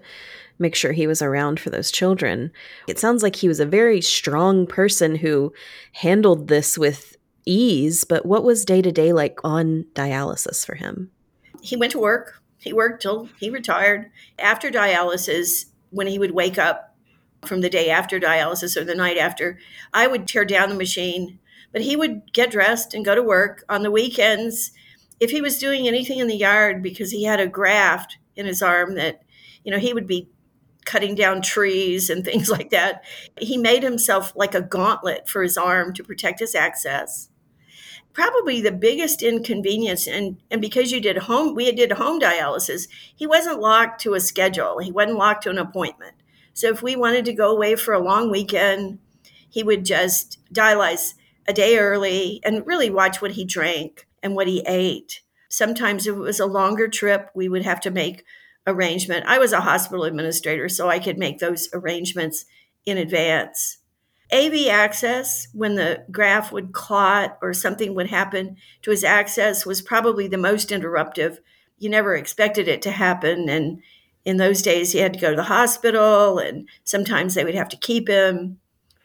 make 0.57 0.75
sure 0.75 0.91
he 0.91 1.07
was 1.07 1.21
around 1.21 1.59
for 1.59 1.69
those 1.69 1.91
children. 1.91 2.51
It 2.87 2.99
sounds 2.99 3.23
like 3.23 3.35
he 3.35 3.47
was 3.47 3.59
a 3.59 3.65
very 3.65 4.01
strong 4.01 4.65
person 4.67 5.15
who 5.15 5.53
handled 5.93 6.47
this 6.47 6.77
with 6.77 7.17
ease, 7.45 8.03
but 8.03 8.25
what 8.25 8.43
was 8.43 8.65
day 8.65 8.81
to 8.81 8.91
day 8.91 9.13
like 9.13 9.39
on 9.43 9.85
dialysis 9.93 10.65
for 10.65 10.75
him? 10.75 11.11
He 11.61 11.75
went 11.75 11.91
to 11.91 11.99
work. 11.99 12.41
He 12.57 12.73
worked 12.73 13.01
till 13.01 13.29
he 13.39 13.49
retired. 13.49 14.09
After 14.39 14.71
dialysis, 14.71 15.65
when 15.91 16.07
he 16.07 16.17
would 16.17 16.31
wake 16.31 16.57
up 16.57 16.95
from 17.45 17.61
the 17.61 17.69
day 17.69 17.89
after 17.89 18.19
dialysis 18.19 18.75
or 18.75 18.83
the 18.83 18.95
night 18.95 19.17
after, 19.17 19.59
I 19.93 20.07
would 20.07 20.27
tear 20.27 20.45
down 20.45 20.69
the 20.69 20.75
machine, 20.75 21.39
but 21.71 21.81
he 21.81 21.95
would 21.95 22.33
get 22.33 22.51
dressed 22.51 22.93
and 22.93 23.05
go 23.05 23.13
to 23.13 23.21
work 23.21 23.63
on 23.69 23.83
the 23.83 23.91
weekends. 23.91 24.71
If 25.19 25.31
he 25.31 25.41
was 25.41 25.59
doing 25.59 25.87
anything 25.87 26.19
in 26.19 26.27
the 26.27 26.35
yard 26.35 26.83
because 26.83 27.11
he 27.11 27.23
had 27.23 27.39
a 27.39 27.47
graft 27.47 28.17
in 28.35 28.45
his 28.45 28.61
arm 28.61 28.95
that, 28.95 29.23
you 29.63 29.71
know, 29.71 29.79
he 29.79 29.93
would 29.93 30.07
be 30.07 30.29
cutting 30.85 31.15
down 31.15 31.41
trees 31.41 32.09
and 32.09 32.23
things 32.25 32.49
like 32.49 32.69
that. 32.69 33.03
He 33.39 33.57
made 33.57 33.83
himself 33.83 34.33
like 34.35 34.55
a 34.55 34.61
gauntlet 34.61 35.27
for 35.27 35.43
his 35.43 35.57
arm 35.57 35.93
to 35.93 36.03
protect 36.03 36.39
his 36.39 36.55
access. 36.55 37.29
Probably 38.13 38.61
the 38.61 38.71
biggest 38.71 39.21
inconvenience, 39.21 40.07
and, 40.07 40.41
and 40.49 40.61
because 40.61 40.89
you 40.89 41.01
did 41.01 41.17
home, 41.17 41.53
we 41.53 41.69
did 41.73 41.91
home 41.91 42.17
dialysis, 42.17 42.87
he 43.13 43.27
wasn't 43.27 43.59
locked 43.59 43.99
to 44.01 44.13
a 44.13 44.21
schedule. 44.21 44.79
He 44.79 44.89
wasn't 44.89 45.17
locked 45.17 45.43
to 45.43 45.49
an 45.49 45.57
appointment. 45.57 46.13
So 46.53 46.69
if 46.69 46.81
we 46.81 46.95
wanted 46.95 47.25
to 47.25 47.33
go 47.33 47.51
away 47.51 47.75
for 47.75 47.93
a 47.93 47.99
long 47.99 48.31
weekend, 48.31 48.99
he 49.49 49.63
would 49.63 49.83
just 49.83 50.39
dialyze 50.53 51.15
a 51.45 51.51
day 51.51 51.77
early 51.77 52.39
and 52.45 52.65
really 52.65 52.89
watch 52.89 53.21
what 53.21 53.31
he 53.31 53.43
drank 53.43 54.07
and 54.25 54.35
what 54.35 54.47
he 54.47 54.63
ate. 54.65 55.21
Sometimes 55.49 56.07
if 56.07 56.15
it 56.15 56.19
was 56.19 56.39
a 56.39 56.47
longer 56.47 56.87
trip, 56.87 57.29
we 57.35 57.47
would 57.47 57.63
have 57.63 57.79
to 57.81 57.91
make 57.91 58.25
arrangement. 58.65 59.23
I 59.27 59.37
was 59.37 59.53
a 59.53 59.61
hospital 59.61 60.03
administrator, 60.03 60.67
so 60.67 60.89
I 60.89 60.97
could 60.97 61.19
make 61.19 61.37
those 61.37 61.69
arrangements 61.71 62.45
in 62.87 62.97
advance. 62.97 63.77
AV 64.33 64.67
access, 64.67 65.47
when 65.53 65.75
the 65.75 66.03
graft 66.09 66.51
would 66.51 66.73
clot 66.73 67.37
or 67.43 67.53
something 67.53 67.93
would 67.93 68.09
happen 68.09 68.57
to 68.81 68.89
his 68.89 69.03
access, 69.03 69.63
was 69.63 69.83
probably 69.83 70.27
the 70.27 70.39
most 70.39 70.69
interruptive. 70.69 71.37
You 71.77 71.91
never 71.91 72.15
expected 72.15 72.67
it 72.67 72.81
to 72.81 72.91
happen. 72.91 73.47
And 73.47 73.83
in 74.25 74.37
those 74.37 74.63
days, 74.63 74.91
he 74.91 74.99
had 74.99 75.13
to 75.13 75.19
go 75.19 75.29
to 75.29 75.35
the 75.35 75.43
hospital, 75.43 76.39
and 76.39 76.67
sometimes 76.83 77.35
they 77.35 77.45
would 77.45 77.53
have 77.53 77.69
to 77.69 77.77
keep 77.77 78.09
him. 78.09 78.57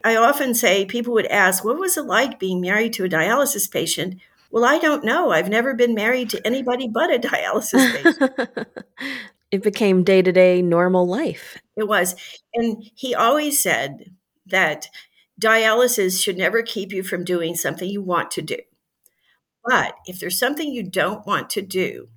I 0.03 0.17
often 0.17 0.55
say 0.55 0.87
people 0.87 1.13
would 1.13 1.27
ask, 1.27 1.63
What 1.63 1.79
was 1.79 1.99
it 1.99 2.07
like 2.07 2.41
being 2.41 2.63
married 2.63 2.95
to 2.95 3.05
a 3.05 3.09
dialysis 3.09 3.71
patient? 3.71 4.15
Well, 4.51 4.65
I 4.65 4.79
don't 4.79 5.05
know. 5.05 5.31
I've 5.31 5.49
never 5.49 5.75
been 5.75 5.95
married 5.95 6.31
to 6.31 6.47
anybody 6.47 6.89
but 6.89 7.15
a 7.15 7.19
dialysis 7.19 7.93
patient. 7.93 8.69
it 9.51 9.63
became 9.63 10.03
day 10.03 10.23
to 10.23 10.33
day 10.33 10.61
normal 10.63 11.07
life. 11.07 11.59
It 11.77 11.87
was. 11.87 12.17
And 12.55 12.91
he 12.95 13.15
always 13.15 13.61
said 13.61 14.13
that 14.47 14.89
dialysis 15.41 16.23
should 16.23 16.37
never 16.37 16.63
keep 16.63 16.93
you 16.93 17.03
from 17.03 17.25
doing 17.25 17.55
something 17.55 17.89
you 17.89 18.03
want 18.03 18.31
to 18.33 18.43
do. 18.43 18.59
But 19.65 19.95
if 20.07 20.19
there's 20.19 20.39
something 20.39 20.71
you 20.71 20.83
don't 20.83 21.27
want 21.27 21.51
to 21.51 21.63
do, 21.63 22.09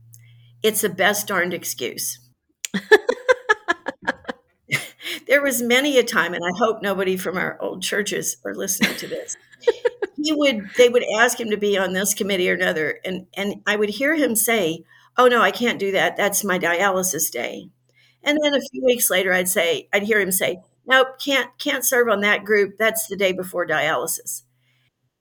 it's 0.64 0.82
the 0.82 0.90
best 0.90 1.28
darned 1.28 1.54
excuse. 1.54 2.20
there 5.28 5.42
was 5.42 5.62
many 5.62 5.98
a 5.98 6.04
time, 6.04 6.34
and 6.34 6.44
I 6.44 6.58
hope 6.58 6.82
nobody 6.82 7.18
from 7.18 7.38
our 7.38 7.58
old 7.62 7.82
churches 7.82 8.38
are 8.46 8.56
listening 8.56 8.96
to 8.98 9.08
this. 9.08 9.38
he 10.22 10.34
would 10.34 10.70
they 10.78 10.90
would 10.90 11.06
ask 11.18 11.40
him 11.40 11.50
to 11.50 11.58
be 11.58 11.78
on 11.78 11.94
this 11.94 12.14
committee 12.14 12.50
or 12.50 12.56
another, 12.56 13.00
and 13.06 13.28
and 13.36 13.56
I 13.66 13.76
would 13.76 13.90
hear 13.90 14.16
him 14.16 14.36
say, 14.36 14.84
oh 15.18 15.28
no, 15.28 15.42
I 15.42 15.52
can't 15.52 15.80
do 15.80 15.92
that. 15.92 16.18
That's 16.18 16.44
my 16.44 16.60
dialysis 16.60 17.32
day. 17.32 17.70
And 18.24 18.40
then 18.42 18.54
a 18.54 18.62
few 18.72 18.84
weeks 18.84 19.10
later, 19.10 19.34
I'd 19.34 19.50
say, 19.50 19.90
I'd 19.94 20.04
hear 20.04 20.20
him 20.20 20.32
say, 20.32 20.62
nope, 20.86 21.20
can't 21.20 21.50
can't 21.58 21.86
serve 21.86 22.10
on 22.10 22.22
that 22.22 22.46
group. 22.46 22.76
That's 22.80 23.08
the 23.08 23.18
day 23.18 23.34
before 23.34 23.68
dialysis. 23.68 24.44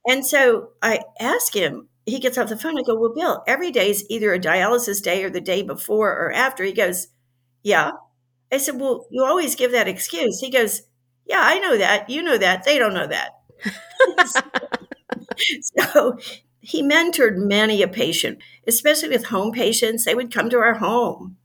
And 0.07 0.27
so 0.27 0.71
I 0.83 1.01
ask 1.21 1.55
him, 1.55 1.89
he 2.07 2.19
gets 2.19 2.37
off 2.37 2.49
the 2.49 2.57
phone. 2.57 2.79
I 2.79 2.83
go, 2.83 2.99
well, 2.99 3.15
Bill, 3.15 3.43
every 3.47 3.71
day 3.71 3.91
is 3.91 4.05
either 4.11 4.33
a 4.33 4.39
dialysis 4.39 5.03
day 5.03 5.23
or 5.23 5.31
the 5.31 5.41
day 5.41 5.63
before 5.63 6.11
or 6.11 6.33
after. 6.33 6.65
He 6.65 6.73
goes, 6.73 7.09
yeah. 7.63 7.93
I 8.53 8.59
said, 8.59 8.81
well, 8.81 9.07
you 9.11 9.25
always 9.25 9.55
give 9.57 9.73
that 9.73 9.89
excuse. 9.89 10.41
He 10.41 10.51
goes, 10.51 10.83
yeah, 11.27 11.41
I 11.43 11.59
know 11.59 11.79
that. 11.79 12.11
You 12.11 12.23
know 12.23 12.39
that. 12.39 12.65
They 12.65 12.79
don't 12.79 12.95
know 12.95 13.07
that. 13.07 13.33
so 15.79 16.19
he 16.61 16.83
mentored 16.83 17.37
many 17.37 17.83
a 17.83 17.89
patient, 17.89 18.39
especially 18.67 19.09
with 19.09 19.27
home 19.27 19.53
patients. 19.53 20.05
They 20.05 20.15
would 20.15 20.33
come 20.33 20.51
to 20.51 20.59
our 20.59 20.75
home. 20.75 21.37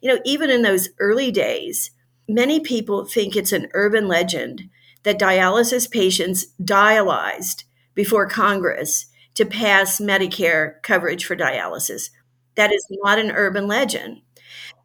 You 0.00 0.14
know, 0.14 0.20
even 0.24 0.50
in 0.50 0.62
those 0.62 0.88
early 0.98 1.30
days, 1.30 1.90
many 2.28 2.60
people 2.60 3.04
think 3.04 3.36
it's 3.36 3.52
an 3.52 3.68
urban 3.74 4.08
legend 4.08 4.68
that 5.02 5.18
dialysis 5.18 5.90
patients 5.90 6.46
dialyzed 6.62 7.64
before 7.94 8.26
Congress 8.28 9.06
to 9.34 9.44
pass 9.44 10.00
Medicare 10.00 10.82
coverage 10.82 11.24
for 11.24 11.36
dialysis. 11.36 12.10
That 12.54 12.72
is 12.72 12.86
not 12.90 13.18
an 13.18 13.30
urban 13.30 13.66
legend. 13.66 14.22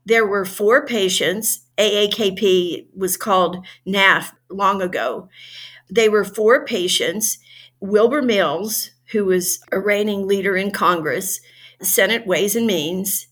There 0.06 0.26
were 0.26 0.46
four 0.46 0.86
patients, 0.86 1.66
AAKP 1.78 2.88
was 2.96 3.18
called 3.18 3.66
NAF 3.88 4.32
long 4.50 4.82
ago. 4.82 5.30
They 5.90 6.10
were 6.10 6.24
four 6.24 6.66
patients 6.66 7.38
Wilbur 7.80 8.22
Mills, 8.22 8.92
who 9.12 9.26
was 9.26 9.60
a 9.72 9.80
reigning 9.80 10.28
leader 10.28 10.56
in 10.56 10.72
Congress, 10.72 11.42
Senate 11.82 12.28
Ways 12.28 12.56
and 12.56 12.68
Means, 12.68 13.28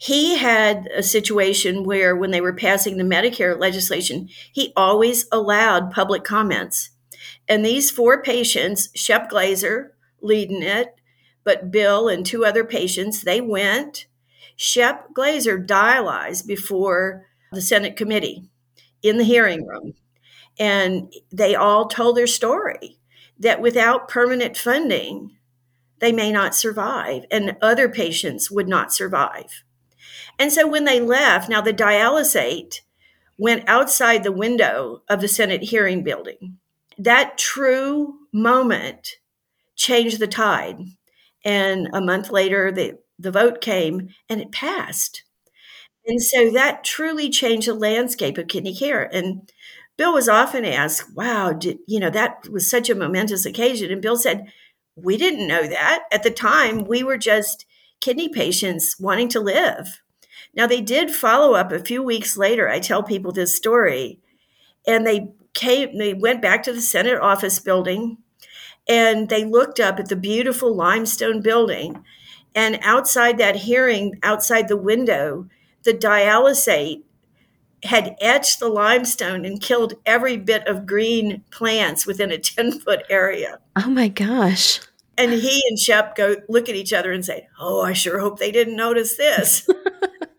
he 0.00 0.36
had 0.36 0.88
a 0.94 1.02
situation 1.02 1.82
where 1.82 2.14
when 2.14 2.30
they 2.30 2.40
were 2.40 2.52
passing 2.52 2.96
the 2.96 3.04
Medicare 3.04 3.58
legislation, 3.58 4.28
he 4.52 4.72
always 4.76 5.26
allowed 5.32 5.90
public 5.90 6.22
comments. 6.22 6.90
And 7.48 7.66
these 7.66 7.90
four 7.90 8.22
patients, 8.22 8.90
Shep 8.94 9.28
Glazer 9.28 9.88
leading 10.20 10.62
it, 10.62 10.94
but 11.42 11.72
Bill 11.72 12.08
and 12.08 12.24
two 12.24 12.44
other 12.44 12.64
patients, 12.64 13.22
they 13.22 13.40
went. 13.40 14.06
Shep 14.60 15.14
Glazer 15.14 15.64
dialyzed 15.64 16.46
before 16.46 17.26
the 17.52 17.62
Senate 17.62 17.96
committee 17.96 18.50
in 19.02 19.16
the 19.16 19.24
hearing 19.24 19.64
room. 19.64 19.94
And 20.58 21.12
they 21.32 21.54
all 21.54 21.86
told 21.86 22.16
their 22.16 22.26
story 22.26 22.98
that 23.38 23.60
without 23.60 24.08
permanent 24.08 24.56
funding, 24.56 25.36
they 26.00 26.10
may 26.10 26.32
not 26.32 26.54
survive, 26.56 27.24
and 27.30 27.56
other 27.62 27.88
patients 27.88 28.50
would 28.50 28.68
not 28.68 28.92
survive. 28.92 29.62
And 30.38 30.52
so 30.52 30.66
when 30.66 30.84
they 30.84 31.00
left, 31.00 31.48
now 31.48 31.60
the 31.60 31.72
dialysate 31.72 32.80
went 33.38 33.68
outside 33.68 34.24
the 34.24 34.32
window 34.32 35.02
of 35.08 35.20
the 35.20 35.28
Senate 35.28 35.62
hearing 35.62 36.02
building. 36.02 36.58
that 36.98 37.38
true 37.38 38.16
moment 38.32 39.16
changed 39.76 40.18
the 40.18 40.26
tide. 40.26 40.80
And 41.44 41.88
a 41.92 42.00
month 42.00 42.30
later, 42.30 42.72
the, 42.72 42.98
the 43.18 43.30
vote 43.30 43.60
came 43.60 44.10
and 44.28 44.40
it 44.40 44.52
passed. 44.52 45.24
And 46.06 46.22
so 46.22 46.50
that 46.52 46.84
truly 46.84 47.30
changed 47.30 47.68
the 47.68 47.74
landscape 47.74 48.38
of 48.38 48.48
kidney 48.48 48.74
care. 48.74 49.04
And 49.14 49.50
Bill 49.96 50.14
was 50.14 50.28
often 50.28 50.64
asked, 50.64 51.14
wow, 51.14 51.52
did, 51.52 51.78
you 51.86 52.00
know, 52.00 52.10
that 52.10 52.48
was 52.50 52.70
such 52.70 52.88
a 52.88 52.94
momentous 52.94 53.44
occasion. 53.44 53.90
And 53.92 54.00
Bill 54.02 54.16
said, 54.16 54.46
we 54.96 55.16
didn't 55.16 55.46
know 55.48 55.66
that. 55.66 56.04
At 56.10 56.22
the 56.22 56.30
time, 56.30 56.84
we 56.84 57.02
were 57.02 57.18
just 57.18 57.66
kidney 58.00 58.28
patients 58.28 58.96
wanting 58.98 59.28
to 59.30 59.40
live. 59.40 60.00
Now, 60.54 60.66
they 60.66 60.80
did 60.80 61.10
follow 61.10 61.54
up 61.54 61.72
a 61.72 61.78
few 61.78 62.02
weeks 62.02 62.36
later. 62.36 62.68
I 62.68 62.80
tell 62.80 63.02
people 63.02 63.32
this 63.32 63.54
story, 63.54 64.18
and 64.86 65.06
they 65.06 65.32
came, 65.54 65.98
they 65.98 66.14
went 66.14 66.42
back 66.42 66.62
to 66.64 66.72
the 66.72 66.80
Senate 66.80 67.20
office 67.20 67.58
building 67.60 68.18
and 68.88 69.28
they 69.28 69.44
looked 69.44 69.80
up 69.80 69.98
at 69.98 70.08
the 70.08 70.16
beautiful 70.16 70.74
limestone 70.74 71.40
building. 71.42 72.04
And 72.54 72.78
outside 72.82 73.38
that 73.38 73.56
hearing, 73.56 74.18
outside 74.22 74.68
the 74.68 74.76
window, 74.76 75.48
the 75.84 75.94
dialysate 75.94 77.02
had 77.84 78.16
etched 78.20 78.58
the 78.58 78.68
limestone 78.68 79.44
and 79.44 79.60
killed 79.60 79.94
every 80.04 80.36
bit 80.36 80.66
of 80.66 80.86
green 80.86 81.44
plants 81.50 82.06
within 82.06 82.30
a 82.30 82.38
10 82.38 82.80
foot 82.80 83.04
area. 83.08 83.60
Oh 83.76 83.88
my 83.88 84.08
gosh. 84.08 84.80
And 85.16 85.32
he 85.32 85.62
and 85.68 85.78
Shep 85.78 86.14
go 86.14 86.36
look 86.48 86.68
at 86.68 86.76
each 86.76 86.92
other 86.92 87.12
and 87.12 87.24
say, 87.24 87.48
Oh, 87.58 87.82
I 87.82 87.92
sure 87.92 88.20
hope 88.20 88.38
they 88.38 88.52
didn't 88.52 88.76
notice 88.76 89.16
this. 89.16 89.68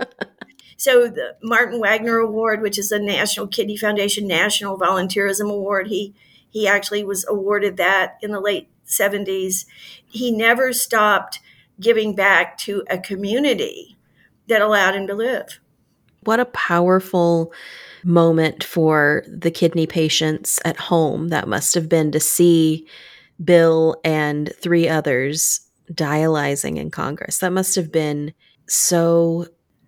so 0.78 1.08
the 1.08 1.36
Martin 1.44 1.82
Wagner 1.82 2.18
Award, 2.18 2.62
which 2.62 2.78
is 2.78 2.92
a 2.92 3.00
National 3.00 3.48
Kidney 3.48 3.75
Foundation 3.75 4.25
National 4.25 4.80
Volunteerism 4.80 5.50
Award, 5.50 5.88
he 5.88 6.13
he 6.50 6.68
actually 6.68 7.04
was 7.04 7.25
awarded 7.28 7.78
that 7.78 8.18
in 8.22 8.32
the 8.32 8.39
late 8.39 8.70
70s. 8.88 9.66
He 10.08 10.32
never 10.32 10.74
stopped 10.74 11.39
giving 11.80 12.16
back 12.16 12.58
to 12.60 12.84
a 12.90 12.98
community 12.98 13.98
that 14.48 14.62
allowed 14.62 14.96
him 14.96 15.08
to 15.08 15.14
live. 15.14 15.60
What 16.24 16.40
a 16.40 16.46
powerful 16.46 17.54
moment 18.04 18.64
for 18.64 19.24
the 19.28 19.52
kidney 19.52 19.88
patients 19.88 20.60
at 20.66 20.78
home 20.78 21.30
that 21.30 21.48
must 21.48 21.74
have 21.76 21.88
been 21.88 22.12
to 22.12 22.20
see 22.20 22.88
Bill 23.44 23.96
and 24.04 24.54
three 24.62 24.88
others 24.88 25.62
dialyzing 25.94 26.78
in 26.78 26.92
Congress. 26.92 27.38
That 27.40 27.54
must 27.54 27.76
have 27.76 27.92
been 27.92 28.34
so 28.68 29.48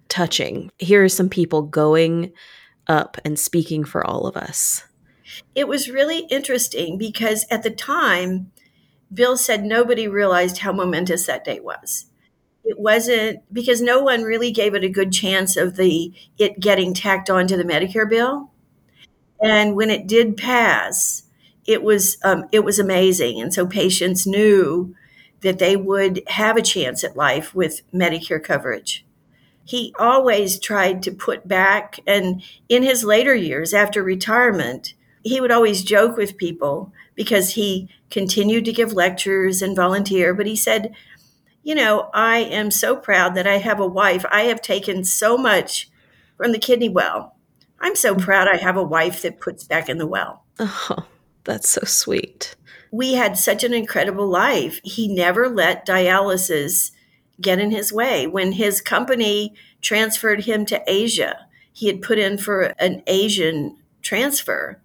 touching. 0.09 0.71
Here 0.77 1.03
are 1.03 1.09
some 1.09 1.29
people 1.29 1.61
going 1.61 2.31
up 2.87 3.17
and 3.23 3.37
speaking 3.37 3.83
for 3.83 4.05
all 4.05 4.25
of 4.25 4.35
us. 4.35 4.83
It 5.55 5.67
was 5.67 5.89
really 5.89 6.25
interesting 6.29 6.97
because 6.97 7.45
at 7.49 7.63
the 7.63 7.69
time, 7.69 8.51
Bill 9.13 9.37
said 9.37 9.63
nobody 9.63 10.07
realized 10.07 10.59
how 10.59 10.71
momentous 10.71 11.25
that 11.25 11.43
day 11.43 11.59
was 11.59 12.05
it 12.63 12.79
wasn't 12.79 13.41
because 13.51 13.81
no 13.81 14.01
one 14.01 14.23
really 14.23 14.51
gave 14.51 14.75
it 14.75 14.83
a 14.83 14.89
good 14.89 15.11
chance 15.11 15.57
of 15.57 15.75
the 15.75 16.13
it 16.37 16.59
getting 16.59 16.93
tacked 16.93 17.29
onto 17.29 17.57
the 17.57 17.63
Medicare 17.63 18.09
bill. 18.09 18.51
And 19.41 19.75
when 19.75 19.89
it 19.89 20.07
did 20.07 20.37
pass, 20.37 21.23
it 21.65 21.81
was 21.81 22.17
um, 22.23 22.45
it 22.51 22.63
was 22.63 22.79
amazing, 22.79 23.41
and 23.41 23.53
so 23.53 23.65
patients 23.65 24.27
knew 24.27 24.95
that 25.41 25.57
they 25.57 25.75
would 25.75 26.21
have 26.27 26.55
a 26.55 26.61
chance 26.61 27.03
at 27.03 27.17
life 27.17 27.55
with 27.55 27.81
Medicare 27.91 28.43
coverage. 28.43 29.05
He 29.63 29.93
always 29.97 30.59
tried 30.59 31.01
to 31.03 31.11
put 31.11 31.47
back, 31.47 31.99
and 32.05 32.43
in 32.69 32.83
his 32.83 33.03
later 33.03 33.33
years 33.33 33.73
after 33.73 34.03
retirement, 34.03 34.93
he 35.23 35.39
would 35.41 35.51
always 35.51 35.83
joke 35.83 36.17
with 36.17 36.37
people 36.37 36.91
because 37.15 37.51
he 37.51 37.89
continued 38.09 38.65
to 38.65 38.73
give 38.73 38.93
lectures 38.93 39.61
and 39.61 39.75
volunteer. 39.75 40.33
But 40.33 40.47
he 40.47 40.55
said, 40.55 40.93
you 41.63 41.75
know, 41.75 42.09
I 42.13 42.39
am 42.39 42.71
so 42.71 42.95
proud 42.95 43.35
that 43.35 43.47
I 43.47 43.57
have 43.57 43.79
a 43.79 43.87
wife. 43.87 44.25
I 44.31 44.43
have 44.43 44.61
taken 44.61 45.03
so 45.03 45.37
much 45.37 45.89
from 46.37 46.51
the 46.51 46.59
kidney 46.59 46.89
well. 46.89 47.35
I'm 47.79 47.95
so 47.95 48.13
mm-hmm. 48.13 48.23
proud 48.23 48.47
I 48.47 48.57
have 48.57 48.77
a 48.77 48.83
wife 48.83 49.21
that 49.21 49.39
puts 49.39 49.63
back 49.63 49.89
in 49.89 49.97
the 49.97 50.07
well. 50.07 50.43
Oh, 50.59 51.05
that's 51.43 51.69
so 51.69 51.81
sweet. 51.85 52.55
We 52.91 53.13
had 53.13 53.37
such 53.37 53.63
an 53.63 53.73
incredible 53.73 54.27
life. 54.27 54.81
He 54.83 55.07
never 55.07 55.47
let 55.47 55.87
dialysis 55.87 56.91
get 57.39 57.59
in 57.59 57.71
his 57.71 57.93
way. 57.93 58.27
When 58.27 58.53
his 58.53 58.81
company 58.81 59.53
transferred 59.81 60.45
him 60.45 60.65
to 60.67 60.83
Asia, 60.87 61.47
he 61.71 61.87
had 61.87 62.01
put 62.01 62.19
in 62.19 62.37
for 62.37 62.73
an 62.79 63.01
Asian 63.07 63.77
transfer. 64.01 64.80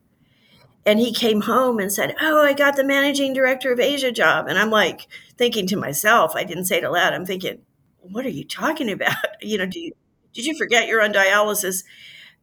And 0.86 1.00
he 1.00 1.12
came 1.12 1.42
home 1.42 1.80
and 1.80 1.92
said, 1.92 2.14
Oh, 2.20 2.42
I 2.42 2.52
got 2.52 2.76
the 2.76 2.84
managing 2.84 3.34
director 3.34 3.72
of 3.72 3.80
Asia 3.80 4.12
job. 4.12 4.46
And 4.46 4.58
I'm 4.58 4.70
like, 4.70 5.08
thinking 5.36 5.66
to 5.68 5.76
myself, 5.76 6.34
I 6.34 6.44
didn't 6.44 6.66
say 6.66 6.78
it 6.78 6.84
aloud. 6.84 7.12
I'm 7.12 7.26
thinking, 7.26 7.60
what 8.00 8.26
are 8.26 8.30
you 8.30 8.44
talking 8.44 8.90
about? 8.90 9.16
You 9.42 9.58
know, 9.58 9.66
do 9.66 9.78
you, 9.78 9.92
did 10.32 10.46
you 10.46 10.56
forget 10.56 10.88
you're 10.88 11.02
on 11.02 11.12
dialysis? 11.12 11.84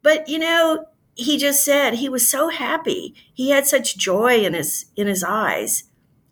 But 0.03 0.29
you 0.29 0.39
know, 0.39 0.85
he 1.15 1.37
just 1.37 1.65
said 1.65 1.95
he 1.95 2.07
was 2.07 2.27
so 2.27 2.49
happy. 2.49 3.15
He 3.33 3.49
had 3.49 3.65
such 3.65 3.97
joy 3.97 4.43
in 4.43 4.53
his 4.53 4.85
in 4.95 5.07
his 5.07 5.23
eyes. 5.23 5.83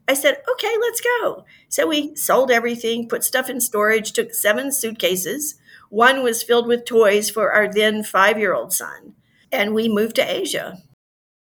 I 0.08 0.14
said, 0.14 0.38
"Okay, 0.52 0.76
let's 0.80 1.02
go." 1.02 1.46
So 1.68 1.88
we 1.88 2.16
sold 2.16 2.52
everything, 2.52 3.08
put 3.08 3.24
stuff 3.24 3.50
in 3.50 3.60
storage, 3.60 4.14
took 4.14 4.34
seven 4.34 4.72
suitcases. 4.72 5.56
One 5.90 6.24
was 6.24 6.44
filled 6.44 6.68
with 6.68 6.86
toys 6.86 7.30
for 7.30 7.52
our 7.52 7.72
then 7.72 8.04
5-year-old 8.04 8.72
son, 8.72 9.16
and 9.52 9.74
we 9.74 9.90
moved 9.90 10.16
to 10.18 10.22
Asia. 10.30 10.78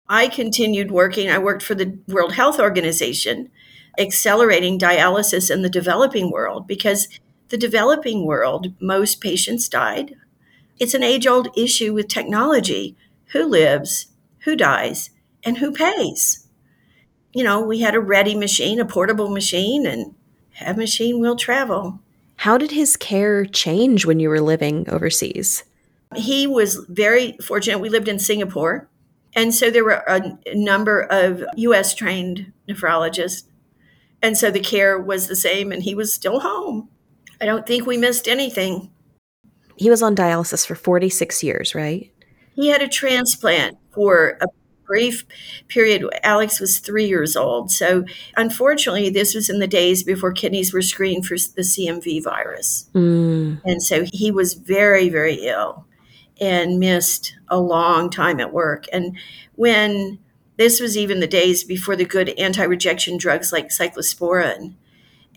I 0.07 0.27
continued 0.27 0.91
working. 0.91 1.29
I 1.29 1.37
worked 1.37 1.63
for 1.63 1.75
the 1.75 1.97
World 2.07 2.33
Health 2.33 2.59
Organization 2.59 3.49
accelerating 3.97 4.77
dialysis 4.77 5.49
in 5.49 5.61
the 5.61 5.69
developing 5.69 6.31
world 6.31 6.67
because 6.67 7.07
the 7.49 7.57
developing 7.57 8.25
world, 8.25 8.73
most 8.79 9.21
patients 9.21 9.69
died. 9.69 10.15
It's 10.79 10.93
an 10.93 11.03
age 11.03 11.27
old 11.27 11.47
issue 11.57 11.93
with 11.93 12.07
technology 12.07 12.97
who 13.27 13.45
lives, 13.45 14.07
who 14.39 14.55
dies, 14.55 15.11
and 15.43 15.57
who 15.57 15.71
pays. 15.71 16.47
You 17.33 17.43
know, 17.43 17.61
we 17.61 17.79
had 17.79 17.95
a 17.95 17.99
ready 17.99 18.35
machine, 18.35 18.79
a 18.79 18.85
portable 18.85 19.29
machine, 19.29 19.85
and 19.85 20.15
have 20.53 20.77
machine 20.77 21.19
will 21.19 21.35
travel. 21.35 21.99
How 22.37 22.57
did 22.57 22.71
his 22.71 22.97
care 22.97 23.45
change 23.45 24.05
when 24.05 24.19
you 24.19 24.29
were 24.29 24.41
living 24.41 24.89
overseas? 24.89 25.63
He 26.15 26.47
was 26.47 26.75
very 26.89 27.37
fortunate. 27.45 27.79
We 27.79 27.89
lived 27.89 28.07
in 28.07 28.19
Singapore. 28.19 28.87
And 29.35 29.53
so 29.53 29.69
there 29.69 29.83
were 29.83 30.03
a 30.07 30.37
number 30.53 31.01
of 31.01 31.43
US 31.55 31.93
trained 31.93 32.53
nephrologists 32.69 33.43
and 34.25 34.35
so 34.35 34.49
the 34.49 34.59
care 34.59 34.99
was 34.99 35.27
the 35.27 35.35
same, 35.35 35.71
and 35.71 35.83
he 35.83 35.93
was 35.93 36.11
still 36.11 36.39
home. 36.39 36.89
I 37.39 37.45
don't 37.45 37.67
think 37.67 37.85
we 37.85 37.95
missed 37.95 38.27
anything. 38.27 38.89
He 39.77 39.91
was 39.91 40.01
on 40.01 40.15
dialysis 40.15 40.65
for 40.65 40.73
46 40.73 41.43
years, 41.43 41.75
right? 41.75 42.11
He 42.55 42.69
had 42.69 42.81
a 42.81 42.87
transplant 42.87 43.77
for 43.93 44.39
a 44.41 44.47
brief 44.87 45.25
period. 45.67 46.09
Alex 46.23 46.59
was 46.59 46.79
three 46.79 47.05
years 47.05 47.35
old. 47.35 47.71
So, 47.71 48.03
unfortunately, 48.35 49.11
this 49.11 49.35
was 49.35 49.47
in 49.47 49.59
the 49.59 49.67
days 49.67 50.01
before 50.01 50.31
kidneys 50.31 50.73
were 50.73 50.81
screened 50.81 51.27
for 51.27 51.35
the 51.35 51.61
CMV 51.61 52.23
virus. 52.23 52.89
Mm. 52.95 53.61
And 53.63 53.83
so 53.83 54.05
he 54.11 54.31
was 54.31 54.55
very, 54.55 55.07
very 55.07 55.35
ill 55.35 55.85
and 56.39 56.79
missed 56.79 57.35
a 57.47 57.59
long 57.59 58.09
time 58.09 58.39
at 58.39 58.53
work. 58.53 58.85
And 58.91 59.17
when 59.55 60.19
this 60.57 60.79
was 60.79 60.97
even 60.97 61.19
the 61.19 61.27
days 61.27 61.63
before 61.63 61.95
the 61.95 62.05
good 62.05 62.29
anti 62.37 62.63
rejection 62.63 63.17
drugs 63.17 63.51
like 63.51 63.69
cyclosporin. 63.69 64.75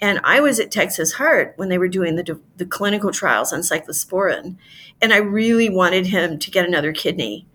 And 0.01 0.21
I 0.23 0.41
was 0.41 0.61
at 0.61 0.71
Texas 0.71 1.15
Heart 1.15 1.55
when 1.57 1.69
they 1.69 1.79
were 1.79 1.89
doing 1.89 2.15
the, 2.15 2.41
the 2.57 2.67
clinical 2.67 3.11
trials 3.11 3.53
on 3.53 3.61
cyclosporin. 3.61 4.57
And 5.03 5.13
I 5.13 5.17
really 5.17 5.69
wanted 5.69 6.07
him 6.07 6.39
to 6.39 6.51
get 6.51 6.67
another 6.67 6.93
kidney. 6.93 7.47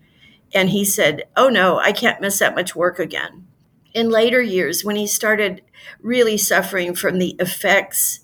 And 0.54 0.70
he 0.70 0.84
said, 0.84 1.24
Oh 1.36 1.48
no, 1.48 1.78
I 1.78 1.92
can't 1.92 2.20
miss 2.20 2.38
that 2.38 2.54
much 2.54 2.76
work 2.76 2.98
again. 2.98 3.46
In 3.94 4.10
later 4.10 4.42
years, 4.42 4.84
when 4.84 4.96
he 4.96 5.06
started 5.06 5.62
really 6.02 6.36
suffering 6.36 6.94
from 6.94 7.18
the 7.18 7.36
effects 7.38 8.20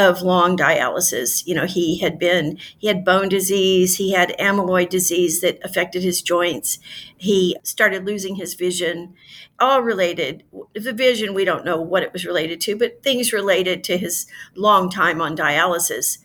of 0.00 0.22
long 0.22 0.56
dialysis. 0.56 1.46
You 1.46 1.54
know, 1.54 1.66
he 1.66 1.98
had 1.98 2.18
been, 2.18 2.58
he 2.78 2.86
had 2.86 3.04
bone 3.04 3.28
disease, 3.28 3.96
he 3.96 4.12
had 4.12 4.34
amyloid 4.38 4.88
disease 4.88 5.42
that 5.42 5.58
affected 5.62 6.02
his 6.02 6.22
joints. 6.22 6.78
He 7.18 7.54
started 7.62 8.06
losing 8.06 8.36
his 8.36 8.54
vision, 8.54 9.14
all 9.58 9.82
related. 9.82 10.42
The 10.74 10.94
vision, 10.94 11.34
we 11.34 11.44
don't 11.44 11.66
know 11.66 11.78
what 11.78 12.02
it 12.02 12.14
was 12.14 12.24
related 12.24 12.62
to, 12.62 12.76
but 12.76 13.02
things 13.02 13.34
related 13.34 13.84
to 13.84 13.98
his 13.98 14.26
long 14.56 14.88
time 14.88 15.20
on 15.20 15.36
dialysis. 15.36 16.18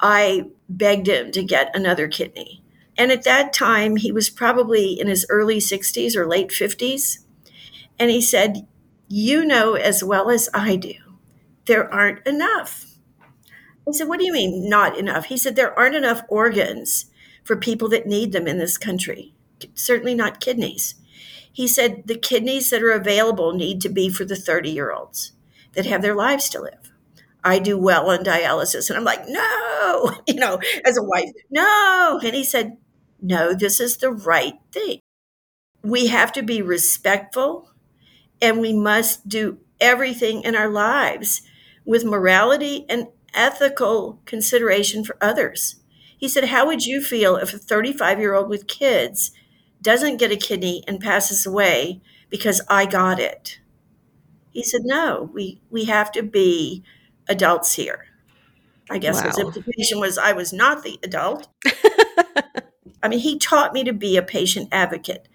I 0.00 0.46
begged 0.66 1.06
him 1.06 1.30
to 1.32 1.44
get 1.44 1.76
another 1.76 2.08
kidney. 2.08 2.62
And 2.96 3.12
at 3.12 3.24
that 3.24 3.52
time, 3.52 3.96
he 3.96 4.10
was 4.10 4.30
probably 4.30 4.98
in 4.98 5.06
his 5.06 5.26
early 5.28 5.58
60s 5.58 6.16
or 6.16 6.26
late 6.26 6.48
50s. 6.48 7.18
And 7.98 8.10
he 8.10 8.22
said, 8.22 8.66
You 9.06 9.44
know 9.44 9.74
as 9.74 10.02
well 10.02 10.30
as 10.30 10.48
I 10.54 10.76
do, 10.76 10.94
there 11.66 11.92
aren't 11.92 12.26
enough 12.26 12.87
I 13.88 13.92
said, 13.92 14.08
What 14.08 14.20
do 14.20 14.26
you 14.26 14.32
mean, 14.32 14.68
not 14.68 14.98
enough? 14.98 15.26
He 15.26 15.36
said, 15.36 15.56
There 15.56 15.76
aren't 15.78 15.94
enough 15.94 16.22
organs 16.28 17.06
for 17.42 17.56
people 17.56 17.88
that 17.88 18.06
need 18.06 18.32
them 18.32 18.46
in 18.46 18.58
this 18.58 18.76
country, 18.76 19.34
certainly 19.74 20.14
not 20.14 20.40
kidneys. 20.40 20.94
He 21.50 21.66
said 21.66 22.02
the 22.06 22.16
kidneys 22.18 22.70
that 22.70 22.82
are 22.82 22.92
available 22.92 23.52
need 23.52 23.80
to 23.80 23.88
be 23.88 24.10
for 24.10 24.24
the 24.24 24.36
30 24.36 24.70
year 24.70 24.92
olds 24.92 25.32
that 25.72 25.86
have 25.86 26.02
their 26.02 26.14
lives 26.14 26.48
to 26.50 26.60
live. 26.60 26.92
I 27.42 27.58
do 27.58 27.78
well 27.78 28.10
on 28.10 28.24
dialysis. 28.24 28.90
And 28.90 28.96
I'm 28.96 29.04
like, 29.04 29.26
no, 29.26 30.12
you 30.26 30.34
know, 30.34 30.60
as 30.84 30.96
a 30.96 31.02
wife, 31.02 31.30
no. 31.50 32.20
And 32.22 32.34
he 32.34 32.44
said, 32.44 32.76
no, 33.20 33.54
this 33.54 33.80
is 33.80 33.96
the 33.96 34.10
right 34.10 34.54
thing. 34.72 35.00
We 35.82 36.08
have 36.08 36.32
to 36.32 36.42
be 36.42 36.62
respectful 36.62 37.70
and 38.40 38.60
we 38.60 38.72
must 38.72 39.28
do 39.28 39.58
everything 39.80 40.42
in 40.42 40.54
our 40.54 40.68
lives 40.68 41.42
with 41.84 42.04
morality 42.04 42.84
and 42.88 43.08
ethical 43.38 44.20
consideration 44.26 45.04
for 45.04 45.16
others. 45.20 45.76
He 46.18 46.28
said, 46.28 46.44
How 46.44 46.66
would 46.66 46.84
you 46.84 47.00
feel 47.00 47.36
if 47.36 47.54
a 47.54 47.58
35 47.58 48.18
year 48.18 48.34
old 48.34 48.48
with 48.48 48.66
kids 48.66 49.30
doesn't 49.80 50.16
get 50.16 50.32
a 50.32 50.36
kidney 50.36 50.82
and 50.88 51.00
passes 51.00 51.46
away 51.46 52.02
because 52.28 52.60
I 52.68 52.84
got 52.84 53.20
it? 53.20 53.60
He 54.50 54.62
said, 54.62 54.82
No, 54.84 55.30
we, 55.32 55.60
we 55.70 55.84
have 55.84 56.10
to 56.12 56.22
be 56.22 56.82
adults 57.28 57.74
here. 57.74 58.06
I 58.90 58.98
guess 58.98 59.22
wow. 59.22 59.28
his 59.28 59.38
implication 59.38 60.00
was 60.00 60.18
I 60.18 60.32
was 60.32 60.52
not 60.52 60.82
the 60.82 60.98
adult. 61.02 61.48
I 63.02 63.08
mean, 63.08 63.20
he 63.20 63.38
taught 63.38 63.74
me 63.74 63.84
to 63.84 63.92
be 63.92 64.16
a 64.16 64.22
patient 64.22 64.68
advocate. 64.72 65.28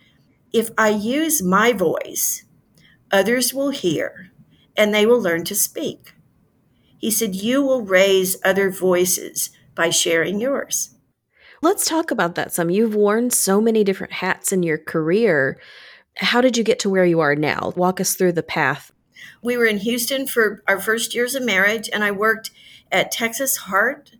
If 0.51 0.69
I 0.77 0.89
use 0.89 1.41
my 1.41 1.71
voice, 1.71 2.43
others 3.11 3.53
will 3.53 3.69
hear 3.69 4.31
and 4.75 4.93
they 4.93 5.05
will 5.05 5.21
learn 5.21 5.43
to 5.45 5.55
speak. 5.55 6.12
He 7.03 7.11
said, 7.11 7.35
You 7.35 7.61
will 7.61 7.81
raise 7.81 8.37
other 8.45 8.71
voices 8.71 9.49
by 9.75 9.89
sharing 9.89 10.39
yours. 10.39 10.91
Let's 11.61 11.83
talk 11.83 12.11
about 12.11 12.35
that 12.35 12.53
some. 12.53 12.69
You've 12.69 12.95
worn 12.95 13.29
so 13.29 13.59
many 13.59 13.83
different 13.83 14.13
hats 14.13 14.53
in 14.53 14.63
your 14.63 14.77
career. 14.77 15.59
How 16.15 16.39
did 16.39 16.55
you 16.55 16.63
get 16.63 16.79
to 16.79 16.89
where 16.89 17.03
you 17.03 17.19
are 17.19 17.35
now? 17.35 17.73
Walk 17.75 17.99
us 17.99 18.15
through 18.15 18.31
the 18.31 18.41
path. 18.41 18.93
We 19.41 19.57
were 19.57 19.65
in 19.65 19.79
Houston 19.79 20.27
for 20.27 20.63
our 20.65 20.79
first 20.79 21.13
years 21.13 21.35
of 21.35 21.43
marriage, 21.43 21.89
and 21.91 22.05
I 22.05 22.11
worked 22.11 22.51
at 22.89 23.11
Texas 23.11 23.57
Heart 23.57 24.11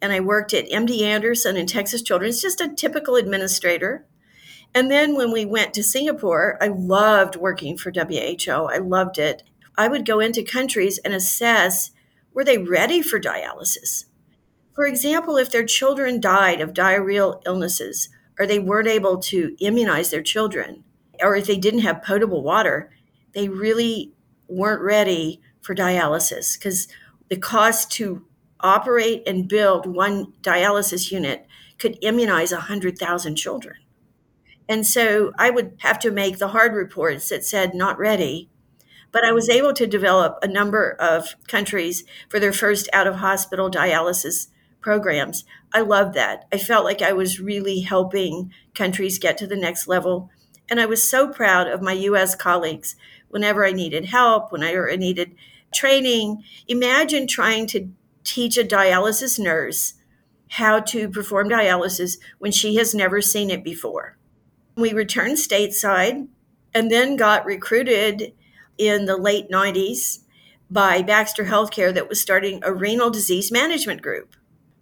and 0.00 0.10
I 0.10 0.20
worked 0.20 0.54
at 0.54 0.70
MD 0.70 1.02
Anderson 1.02 1.58
and 1.58 1.68
Texas 1.68 2.00
Children's, 2.00 2.40
just 2.40 2.62
a 2.62 2.74
typical 2.74 3.16
administrator. 3.16 4.06
And 4.74 4.90
then 4.90 5.14
when 5.14 5.30
we 5.30 5.44
went 5.44 5.74
to 5.74 5.82
Singapore, 5.82 6.56
I 6.58 6.68
loved 6.68 7.36
working 7.36 7.76
for 7.76 7.92
WHO. 7.92 8.70
I 8.72 8.78
loved 8.78 9.18
it. 9.18 9.42
I 9.76 9.88
would 9.88 10.06
go 10.06 10.20
into 10.20 10.42
countries 10.42 10.96
and 11.04 11.12
assess 11.12 11.90
were 12.34 12.44
they 12.44 12.58
ready 12.58 13.02
for 13.02 13.20
dialysis? 13.20 14.04
For 14.74 14.86
example, 14.86 15.36
if 15.36 15.50
their 15.50 15.64
children 15.64 16.20
died 16.20 16.60
of 16.60 16.72
diarrheal 16.72 17.42
illnesses 17.44 18.08
or 18.38 18.46
they 18.46 18.58
weren't 18.58 18.88
able 18.88 19.18
to 19.18 19.56
immunize 19.60 20.10
their 20.10 20.22
children, 20.22 20.84
or 21.20 21.36
if 21.36 21.46
they 21.46 21.58
didn't 21.58 21.80
have 21.80 22.02
potable 22.02 22.42
water, 22.42 22.90
they 23.34 23.48
really 23.48 24.12
weren't 24.48 24.82
ready 24.82 25.40
for 25.60 25.74
dialysis 25.74 26.58
because 26.58 26.88
the 27.28 27.36
cost 27.36 27.92
to 27.92 28.24
operate 28.60 29.22
and 29.26 29.48
build 29.48 29.86
one 29.86 30.32
dialysis 30.42 31.10
unit 31.10 31.46
could 31.78 31.98
immunize 32.02 32.52
100,000 32.52 33.36
children. 33.36 33.76
And 34.68 34.86
so 34.86 35.32
I 35.38 35.50
would 35.50 35.76
have 35.78 35.98
to 36.00 36.10
make 36.10 36.38
the 36.38 36.48
hard 36.48 36.74
reports 36.74 37.28
that 37.28 37.44
said 37.44 37.74
not 37.74 37.98
ready. 37.98 38.50
But 39.12 39.24
I 39.24 39.32
was 39.32 39.48
able 39.48 39.72
to 39.74 39.86
develop 39.86 40.38
a 40.40 40.48
number 40.48 40.92
of 41.00 41.34
countries 41.48 42.04
for 42.28 42.38
their 42.38 42.52
first 42.52 42.88
out 42.92 43.06
of 43.06 43.16
hospital 43.16 43.70
dialysis 43.70 44.48
programs. 44.80 45.44
I 45.72 45.80
loved 45.80 46.14
that. 46.14 46.46
I 46.52 46.58
felt 46.58 46.84
like 46.84 47.02
I 47.02 47.12
was 47.12 47.40
really 47.40 47.80
helping 47.80 48.52
countries 48.74 49.18
get 49.18 49.36
to 49.38 49.46
the 49.46 49.56
next 49.56 49.86
level. 49.86 50.30
And 50.68 50.80
I 50.80 50.86
was 50.86 51.02
so 51.02 51.28
proud 51.28 51.66
of 51.66 51.82
my 51.82 51.92
US 51.92 52.34
colleagues 52.34 52.96
whenever 53.28 53.64
I 53.64 53.72
needed 53.72 54.06
help, 54.06 54.52
whenever 54.52 54.90
I 54.90 54.96
needed 54.96 55.34
training. 55.74 56.44
Imagine 56.68 57.26
trying 57.26 57.66
to 57.68 57.88
teach 58.24 58.56
a 58.56 58.64
dialysis 58.64 59.38
nurse 59.38 59.94
how 60.50 60.80
to 60.80 61.08
perform 61.08 61.48
dialysis 61.48 62.18
when 62.38 62.52
she 62.52 62.76
has 62.76 62.94
never 62.94 63.20
seen 63.20 63.50
it 63.50 63.62
before. 63.62 64.16
We 64.76 64.92
returned 64.92 65.36
stateside 65.36 66.26
and 66.74 66.90
then 66.90 67.16
got 67.16 67.44
recruited 67.44 68.32
in 68.80 69.04
the 69.04 69.18
late 69.18 69.50
90s 69.50 70.20
by 70.70 71.02
Baxter 71.02 71.44
Healthcare 71.44 71.92
that 71.92 72.08
was 72.08 72.18
starting 72.18 72.60
a 72.64 72.72
renal 72.72 73.10
disease 73.10 73.52
management 73.52 74.00
group 74.00 74.34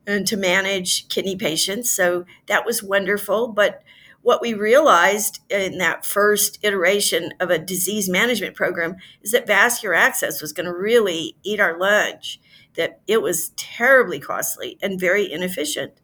and 0.07 0.25
to 0.29 0.37
manage 0.37 1.09
kidney 1.09 1.35
patients. 1.35 1.91
So 1.91 2.25
that 2.47 2.65
was 2.65 2.81
wonderful. 2.81 3.49
But 3.49 3.83
what 4.23 4.41
we 4.41 4.55
realized 4.55 5.41
in 5.51 5.79
that 5.79 6.07
first 6.07 6.61
iteration 6.63 7.33
of 7.41 7.51
a 7.51 7.59
disease 7.59 8.09
management 8.09 8.55
program 8.55 8.95
is 9.21 9.33
that 9.33 9.49
vascular 9.49 9.97
access 9.97 10.41
was 10.41 10.53
going 10.53 10.67
to 10.67 10.73
really 10.73 11.35
eat 11.43 11.59
our 11.59 11.77
lunch 11.77 12.41
that 12.77 13.01
it 13.09 13.21
was 13.21 13.49
terribly 13.57 14.21
costly 14.21 14.79
and 14.81 15.01
very 15.01 15.31
inefficient. 15.31 15.95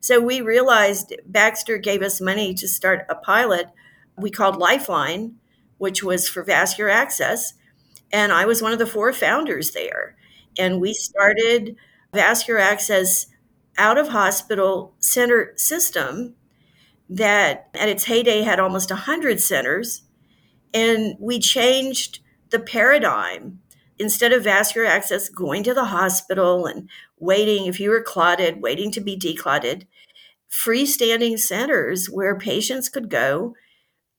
So 0.00 0.20
we 0.20 0.40
realized 0.40 1.14
Baxter 1.24 1.78
gave 1.78 2.02
us 2.02 2.20
money 2.20 2.52
to 2.54 2.66
start 2.66 3.06
a 3.08 3.14
pilot 3.14 3.68
we 4.16 4.30
called 4.30 4.56
Lifeline, 4.56 5.36
which 5.84 6.02
was 6.02 6.26
for 6.26 6.42
vascular 6.42 6.88
access. 6.88 7.52
And 8.10 8.32
I 8.32 8.46
was 8.46 8.62
one 8.62 8.72
of 8.72 8.78
the 8.78 8.86
four 8.86 9.12
founders 9.12 9.72
there. 9.72 10.16
And 10.58 10.80
we 10.80 10.94
started 10.94 11.76
vascular 12.14 12.58
access 12.58 13.26
out 13.76 13.98
of 13.98 14.08
hospital 14.08 14.94
center 14.98 15.52
system 15.56 16.36
that 17.10 17.68
at 17.74 17.90
its 17.90 18.04
heyday 18.04 18.40
had 18.40 18.58
almost 18.58 18.88
100 18.88 19.42
centers. 19.42 20.04
And 20.72 21.16
we 21.20 21.38
changed 21.38 22.20
the 22.48 22.60
paradigm 22.60 23.60
instead 23.98 24.32
of 24.32 24.44
vascular 24.44 24.86
access 24.86 25.28
going 25.28 25.64
to 25.64 25.74
the 25.74 25.84
hospital 25.84 26.64
and 26.64 26.88
waiting, 27.18 27.66
if 27.66 27.78
you 27.78 27.90
were 27.90 28.02
clotted, 28.02 28.62
waiting 28.62 28.90
to 28.92 29.02
be 29.02 29.16
declotted, 29.16 29.86
freestanding 30.50 31.38
centers 31.38 32.08
where 32.08 32.38
patients 32.38 32.88
could 32.88 33.10
go 33.10 33.54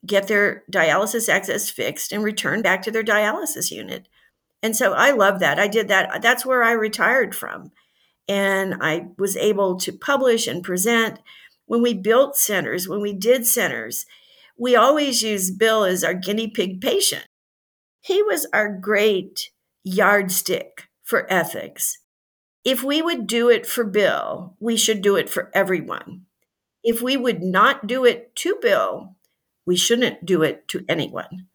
get 0.06 0.28
their 0.28 0.64
dialysis 0.72 1.30
access 1.30 1.70
fixed 1.70 2.12
and 2.12 2.24
return 2.24 2.62
back 2.62 2.82
to 2.84 2.92
their 2.92 3.04
dialysis 3.04 3.72
unit. 3.72 4.08
And 4.62 4.76
so 4.76 4.94
I 4.94 5.12
love 5.12 5.40
that. 5.40 5.60
I 5.60 5.68
did 5.68 5.88
that. 5.90 6.22
That's 6.22 6.46
where 6.46 6.64
I 6.64 6.72
retired 6.72 7.36
from. 7.36 7.72
And 8.28 8.76
I 8.82 9.08
was 9.18 9.38
able 9.38 9.78
to 9.78 9.94
publish 9.94 10.48
and 10.48 10.64
present. 10.64 11.20
When 11.66 11.82
we 11.82 11.94
built 11.94 12.36
centers, 12.36 12.88
when 12.88 13.02
we 13.02 13.14
did 13.14 13.46
centers, 13.46 14.06
we 14.58 14.76
always 14.76 15.22
used 15.22 15.60
Bill 15.60 15.84
as 15.84 16.04
our 16.04 16.14
guinea 16.14 16.50
pig 16.50 16.82
patient. 16.82 17.28
He 18.02 18.24
was 18.24 18.48
our 18.54 18.70
great 18.70 19.52
yardstick 19.84 20.88
for 21.04 21.32
ethics. 21.32 22.00
If 22.64 22.84
we 22.84 23.02
would 23.02 23.28
do 23.28 23.50
it 23.50 23.66
for 23.68 23.84
Bill, 23.84 24.56
we 24.60 24.78
should 24.78 25.02
do 25.02 25.16
it 25.16 25.30
for 25.30 25.52
everyone. 25.54 26.26
If 26.84 27.02
we 27.02 27.18
would 27.18 27.42
not 27.42 27.88
do 27.88 28.06
it 28.06 28.36
to 28.38 28.58
Bill, 28.62 29.15
we 29.66 29.76
shouldn't 29.76 30.26
do 30.26 30.44
it 30.44 30.68
to 30.70 30.86
anyone. 30.88 31.48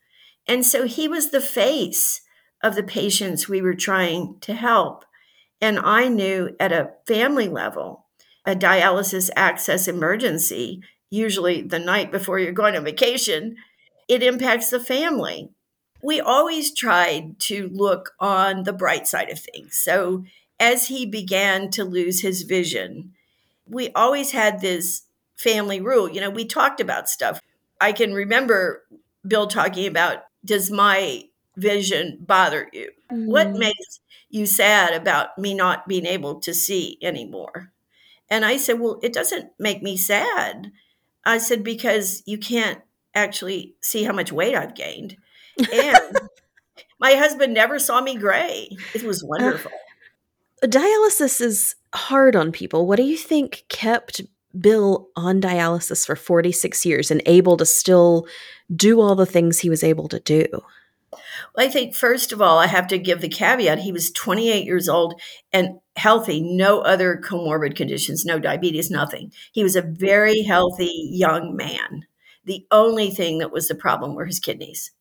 And 0.46 0.64
so 0.64 0.86
he 0.86 1.08
was 1.08 1.30
the 1.30 1.40
face 1.40 2.22
of 2.62 2.74
the 2.74 2.82
patients 2.82 3.48
we 3.48 3.62
were 3.62 3.74
trying 3.74 4.36
to 4.40 4.54
help. 4.54 5.04
And 5.60 5.78
I 5.78 6.08
knew 6.08 6.56
at 6.58 6.72
a 6.72 6.90
family 7.06 7.48
level, 7.48 8.06
a 8.44 8.54
dialysis 8.54 9.30
access 9.36 9.86
emergency, 9.86 10.82
usually 11.10 11.62
the 11.62 11.78
night 11.78 12.10
before 12.10 12.38
you're 12.38 12.52
going 12.52 12.76
on 12.76 12.84
vacation, 12.84 13.56
it 14.08 14.22
impacts 14.22 14.70
the 14.70 14.80
family 14.80 15.50
we 16.02 16.20
always 16.20 16.72
tried 16.72 17.38
to 17.40 17.68
look 17.72 18.12
on 18.18 18.64
the 18.64 18.72
bright 18.72 19.06
side 19.06 19.30
of 19.30 19.38
things. 19.38 19.78
So 19.78 20.24
as 20.58 20.88
he 20.88 21.06
began 21.06 21.70
to 21.72 21.84
lose 21.84 22.20
his 22.20 22.42
vision, 22.42 23.12
we 23.66 23.90
always 23.90 24.32
had 24.32 24.60
this 24.60 25.02
family 25.36 25.80
rule. 25.80 26.08
You 26.10 26.20
know, 26.20 26.30
we 26.30 26.44
talked 26.44 26.80
about 26.80 27.08
stuff. 27.08 27.40
I 27.80 27.92
can 27.92 28.12
remember 28.14 28.84
Bill 29.26 29.46
talking 29.46 29.86
about 29.86 30.24
does 30.44 30.70
my 30.70 31.24
vision 31.56 32.18
bother 32.20 32.68
you? 32.72 32.90
Mm-hmm. 33.12 33.26
What 33.26 33.52
makes 33.52 34.00
you 34.30 34.46
sad 34.46 34.94
about 34.94 35.36
me 35.38 35.54
not 35.54 35.88
being 35.88 36.06
able 36.06 36.40
to 36.40 36.54
see 36.54 36.98
anymore? 37.02 37.72
And 38.30 38.44
I 38.44 38.56
said, 38.56 38.80
Well, 38.80 39.00
it 39.02 39.12
doesn't 39.12 39.50
make 39.58 39.82
me 39.82 39.96
sad. 39.96 40.70
I 41.24 41.38
said, 41.38 41.64
Because 41.64 42.22
you 42.26 42.38
can't 42.38 42.80
actually 43.14 43.74
see 43.80 44.04
how 44.04 44.12
much 44.12 44.32
weight 44.32 44.54
I've 44.54 44.74
gained 44.74 45.16
and 45.72 46.18
my 47.00 47.12
husband 47.12 47.54
never 47.54 47.78
saw 47.78 48.00
me 48.00 48.16
gray. 48.16 48.76
It 48.94 49.02
was 49.02 49.24
wonderful. 49.24 49.70
Uh, 50.62 50.66
dialysis 50.66 51.40
is 51.40 51.74
hard 51.94 52.36
on 52.36 52.52
people. 52.52 52.86
What 52.86 52.96
do 52.96 53.02
you 53.02 53.16
think 53.16 53.64
kept 53.68 54.22
Bill 54.58 55.08
on 55.16 55.40
dialysis 55.40 56.06
for 56.06 56.16
46 56.16 56.84
years 56.86 57.10
and 57.10 57.22
able 57.26 57.56
to 57.56 57.66
still 57.66 58.26
do 58.74 59.00
all 59.00 59.14
the 59.14 59.26
things 59.26 59.60
he 59.60 59.70
was 59.70 59.84
able 59.84 60.08
to 60.08 60.20
do? 60.20 60.46
Well, 61.54 61.66
I 61.66 61.70
think, 61.70 61.94
first 61.94 62.32
of 62.32 62.40
all, 62.40 62.58
I 62.58 62.66
have 62.66 62.86
to 62.88 62.98
give 62.98 63.20
the 63.20 63.28
caveat 63.28 63.80
he 63.80 63.92
was 63.92 64.10
28 64.12 64.64
years 64.64 64.88
old 64.88 65.20
and 65.52 65.80
healthy, 65.96 66.40
no 66.40 66.80
other 66.80 67.16
comorbid 67.22 67.76
conditions, 67.76 68.24
no 68.24 68.38
diabetes, 68.38 68.90
nothing. 68.90 69.32
He 69.52 69.62
was 69.62 69.76
a 69.76 69.82
very 69.82 70.42
healthy 70.42 70.92
young 71.10 71.56
man 71.56 72.06
The 72.44 72.66
only 72.70 73.10
thing 73.10 73.38
that 73.38 73.52
was 73.52 73.68
the 73.68 73.74
problem 73.74 74.14
were 74.14 74.26
his 74.26 74.40
kidneys. 74.40 74.92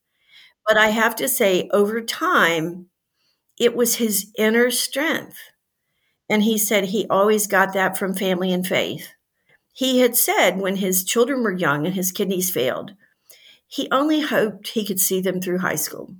But 0.67 0.77
I 0.77 0.89
have 0.89 1.15
to 1.17 1.27
say, 1.29 1.69
over 1.73 2.01
time, 2.01 2.87
it 3.59 3.75
was 3.75 3.95
his 3.95 4.31
inner 4.37 4.71
strength. 4.71 5.37
And 6.29 6.43
he 6.43 6.57
said 6.57 6.85
he 6.85 7.07
always 7.09 7.47
got 7.47 7.73
that 7.73 7.97
from 7.97 8.13
family 8.15 8.53
and 8.53 8.65
faith. 8.67 9.09
He 9.79 9.99
had 9.99 10.15
said 10.17 10.59
when 10.59 10.75
his 10.75 11.05
children 11.05 11.41
were 11.41 11.53
young 11.53 11.85
and 11.85 11.95
his 11.95 12.11
kidneys 12.11 12.51
failed, 12.51 12.91
he 13.67 13.87
only 13.91 14.21
hoped 14.21 14.69
he 14.69 14.85
could 14.85 14.99
see 14.99 15.21
them 15.21 15.41
through 15.41 15.59
high 15.59 15.75
school. 15.77 16.15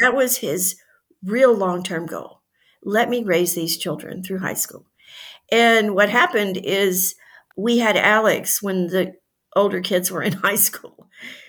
That 0.00 0.14
was 0.14 0.38
his 0.38 0.76
real 1.24 1.52
long 1.54 1.82
term 1.82 2.06
goal. 2.06 2.40
Let 2.82 3.08
me 3.08 3.22
raise 3.22 3.54
these 3.54 3.76
children 3.76 4.22
through 4.22 4.38
high 4.40 4.54
school. 4.54 4.86
And 5.52 5.94
what 5.94 6.10
happened 6.10 6.58
is 6.58 7.14
we 7.56 7.78
had 7.78 7.96
Alex 7.96 8.62
when 8.62 8.88
the 8.88 9.14
older 9.56 9.80
kids 9.80 10.10
were 10.10 10.22
in 10.22 10.32
high 10.48 10.56
school. 10.56 11.08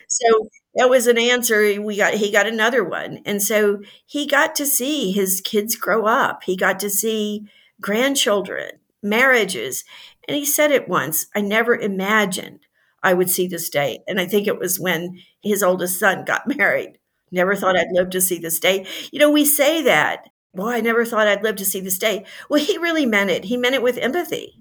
So 0.10 0.50
that 0.76 0.90
was 0.90 1.08
an 1.08 1.18
answer. 1.18 1.82
We 1.82 1.98
got 1.98 2.16
he 2.16 2.32
got 2.32 2.48
another 2.48 2.84
one. 2.84 3.22
And 3.26 3.42
so 3.44 3.82
he 4.06 4.28
got 4.28 4.56
to 4.56 4.66
see 4.66 5.12
his 5.12 5.42
kids 5.42 5.76
grow 5.76 6.06
up. 6.06 6.44
He 6.44 6.56
got 6.58 6.80
to 6.82 6.90
see 6.90 7.48
grandchildren, 7.82 8.72
marriages. 9.04 9.84
And 10.28 10.38
he 10.38 10.46
said 10.46 10.72
it 10.72 10.88
once, 10.88 11.28
I 11.36 11.42
never 11.42 11.76
imagined 11.76 12.62
I 13.04 13.14
would 13.14 13.30
see 13.30 13.48
this 13.48 13.70
day. 13.70 14.00
And 14.08 14.20
I 14.20 14.26
think 14.26 14.48
it 14.48 14.60
was 14.60 14.80
when 14.80 15.20
his 15.42 15.64
oldest 15.64 16.00
son 16.00 16.24
got 16.26 16.48
married. 16.58 17.00
Never 17.32 17.56
thought 17.56 17.78
I'd 17.78 17.92
live 17.92 18.10
to 18.12 18.22
see 18.22 18.38
this 18.40 18.60
day. 18.60 18.86
You 19.12 19.20
know, 19.20 19.32
we 19.32 19.46
say 19.46 19.82
that. 19.84 20.28
Boy, 20.54 20.72
I 20.72 20.82
never 20.82 21.06
thought 21.06 21.28
I'd 21.28 21.44
live 21.44 21.56
to 21.58 21.66
see 21.66 21.80
this 21.80 21.98
day. 21.98 22.26
Well, 22.50 22.64
he 22.64 22.78
really 22.78 23.06
meant 23.06 23.30
it. 23.30 23.46
He 23.46 23.56
meant 23.56 23.76
it 23.76 23.82
with 23.82 23.98
empathy. 23.98 24.58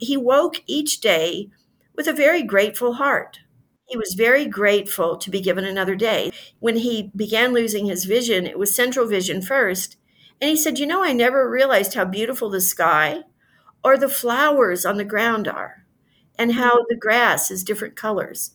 He 0.00 0.16
woke 0.16 0.62
each 0.66 1.00
day 1.00 1.50
with 1.94 2.08
a 2.08 2.14
very 2.14 2.42
grateful 2.42 2.94
heart. 2.94 3.40
He 3.86 3.98
was 3.98 4.14
very 4.16 4.46
grateful 4.46 5.16
to 5.18 5.30
be 5.30 5.40
given 5.40 5.64
another 5.64 5.94
day. 5.94 6.32
When 6.58 6.76
he 6.76 7.12
began 7.14 7.52
losing 7.52 7.86
his 7.86 8.04
vision, 8.04 8.46
it 8.46 8.58
was 8.58 8.74
central 8.74 9.06
vision 9.06 9.42
first. 9.42 9.96
And 10.40 10.50
he 10.50 10.56
said, 10.56 10.78
You 10.78 10.86
know, 10.86 11.04
I 11.04 11.12
never 11.12 11.48
realized 11.48 11.94
how 11.94 12.04
beautiful 12.06 12.50
the 12.50 12.60
sky 12.60 13.24
or 13.86 13.96
the 13.96 14.08
flowers 14.08 14.84
on 14.84 14.96
the 14.96 15.04
ground 15.04 15.46
are 15.46 15.86
and 16.36 16.54
how 16.54 16.72
mm-hmm. 16.72 16.86
the 16.88 16.96
grass 16.96 17.52
is 17.52 17.62
different 17.62 17.94
colors. 17.94 18.50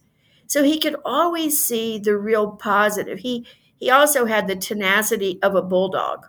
So 0.45 0.61
he 0.61 0.77
could 0.77 0.97
always 1.05 1.63
see 1.63 1.97
the 1.97 2.17
real 2.17 2.51
positive. 2.51 3.19
He 3.19 3.47
he 3.77 3.89
also 3.89 4.25
had 4.25 4.47
the 4.49 4.57
tenacity 4.57 5.39
of 5.41 5.55
a 5.55 5.61
bulldog. 5.61 6.25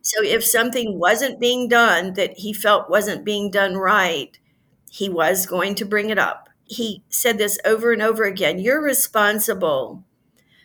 So 0.00 0.22
if 0.22 0.42
something 0.42 0.98
wasn't 0.98 1.38
being 1.38 1.68
done 1.68 2.14
that 2.14 2.38
he 2.38 2.54
felt 2.54 2.88
wasn't 2.88 3.22
being 3.22 3.50
done 3.50 3.76
right, 3.76 4.38
he 4.90 5.10
was 5.10 5.44
going 5.44 5.74
to 5.74 5.84
bring 5.84 6.08
it 6.08 6.18
up. 6.18 6.48
He 6.64 7.04
said 7.10 7.36
this 7.36 7.58
over 7.66 7.92
and 7.92 8.00
over 8.00 8.24
again. 8.24 8.58
You're 8.58 8.82
responsible 8.82 10.04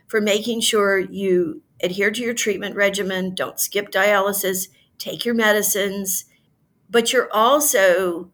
for 0.07 0.21
making 0.21 0.61
sure 0.61 0.99
you 0.99 1.63
adhere 1.81 2.11
to 2.11 2.21
your 2.21 2.33
treatment 2.33 2.77
regimen, 2.77 3.35
don't 3.35 3.59
skip 3.59 3.91
dialysis, 3.91 4.69
take 4.97 5.25
your 5.25 5.35
medicines, 5.35 6.23
but 6.93 7.11
you're 7.11 7.33
also 7.33 8.29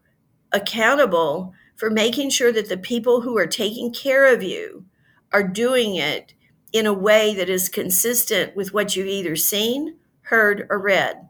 accountable 0.52 1.54
for 1.74 1.88
making 1.88 2.28
sure 2.28 2.52
that 2.52 2.68
the 2.68 2.76
people 2.76 3.22
who 3.22 3.36
are 3.38 3.46
taking 3.46 3.90
care 3.90 4.32
of 4.32 4.42
you 4.42 4.84
are 5.32 5.42
doing 5.42 5.96
it 5.96 6.34
in 6.70 6.84
a 6.84 6.92
way 6.92 7.34
that 7.34 7.48
is 7.48 7.70
consistent 7.70 8.54
with 8.54 8.74
what 8.74 8.94
you've 8.94 9.06
either 9.06 9.34
seen, 9.34 9.96
heard, 10.24 10.66
or 10.68 10.78
read. 10.78 11.26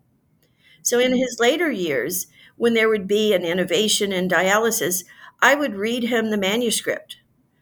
So, 0.82 0.98
in 0.98 1.16
his 1.16 1.38
later 1.38 1.70
years, 1.70 2.26
when 2.56 2.74
there 2.74 2.88
would 2.88 3.06
be 3.06 3.32
an 3.32 3.44
innovation 3.44 4.12
in 4.12 4.28
dialysis, 4.28 5.04
I 5.40 5.54
would 5.54 5.76
read 5.76 6.04
him 6.04 6.30
the 6.30 6.36
manuscript 6.36 7.18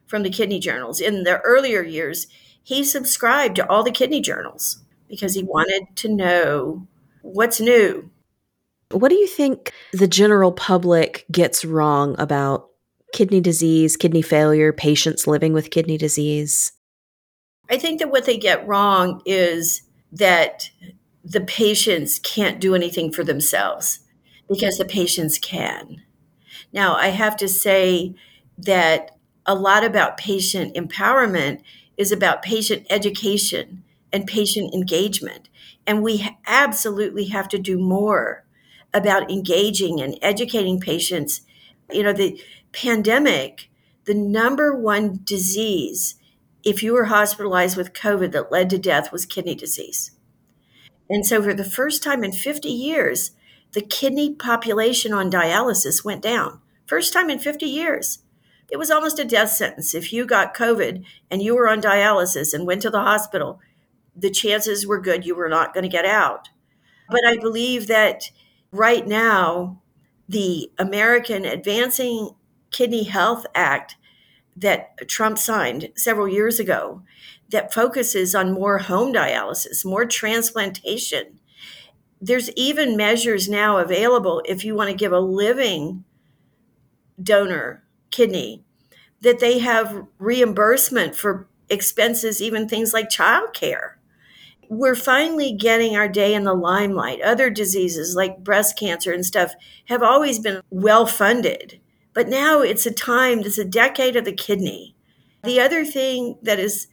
from 0.07 0.23
the 0.23 0.31
kidney 0.31 0.61
journals. 0.61 0.99
In 0.99 1.25
the 1.25 1.41
earlier 1.41 1.83
years, 1.83 2.27
he 2.63 2.83
subscribed 2.83 3.57
to 3.57 3.69
all 3.69 3.83
the 3.83 3.91
kidney 3.91 4.23
journals 4.23 4.83
because 5.09 5.35
he 5.35 5.43
wanted 5.43 5.95
to 5.97 6.09
know 6.09 6.87
what's 7.21 7.61
new 7.61 8.11
what 8.91 9.11
do 9.11 9.17
you 9.17 9.27
think 9.27 9.73
the 9.93 10.09
general 10.09 10.53
public 10.53 11.27
gets 11.31 11.65
wrong 11.65 12.17
about 12.19 12.69
kidney 13.13 13.41
disease, 13.41 13.97
kidney 13.97 14.23
failure, 14.23 14.73
patients 14.73 15.27
living 15.27 15.53
with 15.53 15.71
kidney 15.71 15.99
disease? 15.99 16.73
I 17.71 17.79
think 17.79 17.99
that 17.99 18.11
what 18.11 18.25
they 18.25 18.39
get 18.39 18.67
wrong 18.67 19.21
is 19.27 19.83
that 20.13 20.71
the 21.23 21.41
patients 21.41 22.19
can't 22.19 22.61
do 22.61 22.75
anything 22.75 23.13
for 23.13 23.23
themselves 23.23 24.01
because 24.49 24.79
the 24.79 24.85
patients 24.87 25.39
can. 25.39 26.03
Now, 26.73 26.95
I 26.95 27.09
have 27.09 27.37
to 27.37 27.49
say 27.49 28.15
that 28.57 29.17
a 29.45 29.55
lot 29.55 29.85
about 29.85 30.17
patient 30.17 30.75
empowerment 30.75 31.61
is 31.97 32.11
about 32.11 32.43
patient 32.43 32.87
education 32.89 33.83
and 34.13 34.27
patient 34.27 34.73
engagement. 34.73 35.49
And 35.87 36.03
we 36.03 36.29
absolutely 36.47 37.27
have 37.27 37.49
to 37.49 37.59
do 37.59 37.79
more 37.79 38.45
about 38.93 39.31
engaging 39.31 40.01
and 40.01 40.19
educating 40.23 40.81
patients. 40.81 41.43
You 41.91 42.03
know, 42.03 42.13
the 42.13 42.41
pandemic, 42.73 43.71
the 44.05 44.15
number 44.15 44.75
one 44.75 45.21
disease, 45.25 46.17
if 46.65 46.83
you 46.83 46.93
were 46.93 47.07
hospitalized 47.07 47.77
with 47.77 47.93
COVID 47.93 48.33
that 48.33 48.53
led 48.53 48.71
to 48.71 48.79
death, 48.79 49.13
was 49.13 49.27
kidney 49.27 49.55
disease. 49.55 50.13
And 51.09 51.25
so, 51.25 51.43
for 51.43 51.55
the 51.55 51.65
first 51.65 52.03
time 52.03 52.23
in 52.23 52.33
50 52.33 52.69
years, 52.69 53.33
the 53.73 53.81
kidney 53.81 54.35
population 54.35 55.13
on 55.13 55.31
dialysis 55.31 56.05
went 56.05 56.23
down. 56.23 56.61
First 56.87 57.13
time 57.13 57.31
in 57.31 57.39
50 57.39 57.67
years. 57.67 58.21
It 58.71 58.79
was 58.79 58.91
almost 58.91 59.19
a 59.19 59.25
death 59.25 59.51
sentence. 59.51 59.95
If 59.95 60.13
you 60.13 60.27
got 60.27 60.55
COVID 60.55 61.05
and 61.31 61.43
you 61.43 61.55
were 61.55 61.69
on 61.69 61.81
dialysis 61.81 62.53
and 62.53 62.67
went 62.67 62.83
to 62.83 62.91
the 62.91 63.01
hospital, 63.01 63.61
the 64.15 64.31
chances 64.31 64.87
were 64.87 65.01
good 65.01 65.25
you 65.25 65.35
were 65.35 65.49
not 65.49 65.73
going 65.73 65.85
to 65.85 65.89
get 65.89 66.05
out. 66.05 66.49
But 67.09 67.25
I 67.27 67.37
believe 67.37 67.87
that 67.87 68.31
right 68.71 69.07
now, 69.07 69.81
the 70.29 70.71
American 70.79 71.45
Advancing 71.45 72.31
Kidney 72.71 73.05
Health 73.05 73.47
Act 73.55 73.97
that 74.57 75.09
Trump 75.09 75.39
signed 75.39 75.91
several 75.97 76.29
years 76.29 76.59
ago 76.59 77.03
that 77.51 77.73
focuses 77.73 78.35
on 78.35 78.53
more 78.53 78.79
home 78.79 79.13
dialysis, 79.13 79.85
more 79.85 80.05
transplantation. 80.05 81.39
There's 82.21 82.51
even 82.53 82.97
measures 82.97 83.49
now 83.49 83.79
available 83.79 84.43
if 84.45 84.65
you 84.65 84.75
want 84.75 84.91
to 84.91 84.97
give 84.97 85.13
a 85.13 85.21
living 85.21 86.05
donor 87.23 87.85
kidney 88.11 88.65
that 89.21 89.41
they 89.41 89.61
have 89.61 90.07
reimbursement 90.19 91.15
for 91.15 91.49
expenses, 91.71 92.43
even 92.43 92.69
things 92.69 92.93
like 92.93 93.09
childcare 93.09 93.98
we're 94.69 94.95
finally 94.95 95.53
getting 95.53 95.97
our 95.97 96.09
day 96.09 96.35
in 96.35 96.45
the 96.45 96.55
limelight. 96.55 97.21
Other 97.23 97.51
diseases 97.51 98.15
like 98.15 98.45
breast 98.45 98.79
cancer 98.79 99.13
and 99.13 99.25
stuff 99.25 99.55
have 99.87 100.03
always 100.03 100.39
been 100.39 100.61
well 100.71 101.07
funded, 101.07 101.81
but 102.13 102.29
now 102.29 102.61
it's 102.61 102.87
a 102.87 102.93
time, 102.93 103.41
it's 103.41 103.59
a 103.59 103.65
decade 103.65 104.17
of 104.17 104.25
the 104.25 104.33
kidney. 104.33 104.95
The 105.45 105.61
other 105.61 105.85
thing 105.85 106.37
that 106.43 106.59
is 106.59 106.89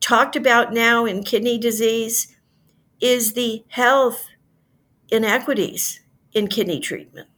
talked 0.00 0.36
about 0.36 0.72
now 0.72 1.04
in 1.04 1.22
kidney 1.22 1.58
disease 1.58 2.36
is 3.00 3.32
the 3.32 3.64
health 3.68 4.26
inequities 5.10 6.00
in 6.32 6.46
kidney 6.46 6.78
treatment 6.80 7.28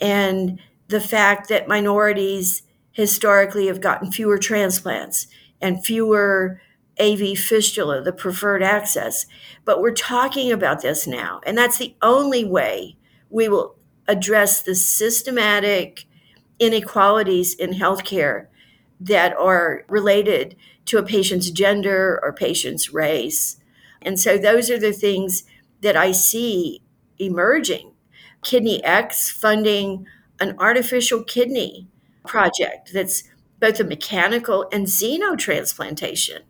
and 0.00 0.58
the 0.88 1.00
fact 1.00 1.48
that 1.48 1.68
minorities 1.68 2.62
historically 2.92 3.66
have 3.66 3.80
gotten 3.80 4.10
fewer 4.10 4.38
transplants 4.38 5.28
and 5.60 5.84
fewer 5.84 6.60
AV 7.00 7.36
fistula, 7.38 8.02
the 8.02 8.12
preferred 8.12 8.62
access. 8.62 9.26
But 9.64 9.80
we're 9.80 9.92
talking 9.92 10.52
about 10.52 10.82
this 10.82 11.06
now. 11.06 11.40
And 11.46 11.56
that's 11.56 11.78
the 11.78 11.94
only 12.02 12.44
way 12.44 12.96
we 13.30 13.48
will 13.48 13.76
address 14.06 14.62
the 14.62 14.74
systematic 14.74 16.06
inequalities 16.58 17.54
in 17.54 17.70
healthcare 17.70 18.46
that 19.00 19.36
are 19.36 19.84
related 19.88 20.56
to 20.86 20.98
a 20.98 21.02
patient's 21.02 21.50
gender 21.50 22.18
or 22.22 22.32
patient's 22.32 22.92
race. 22.92 23.58
And 24.02 24.18
so 24.18 24.38
those 24.38 24.70
are 24.70 24.78
the 24.78 24.92
things 24.92 25.44
that 25.82 25.96
I 25.96 26.12
see 26.12 26.82
emerging. 27.18 27.92
Kidney 28.42 28.82
X 28.82 29.30
funding 29.30 30.06
an 30.40 30.56
artificial 30.58 31.22
kidney 31.22 31.88
project 32.26 32.92
that's 32.92 33.24
both 33.60 33.80
a 33.80 33.84
mechanical 33.84 34.68
and 34.72 34.86
xenotransplantation 34.86 36.40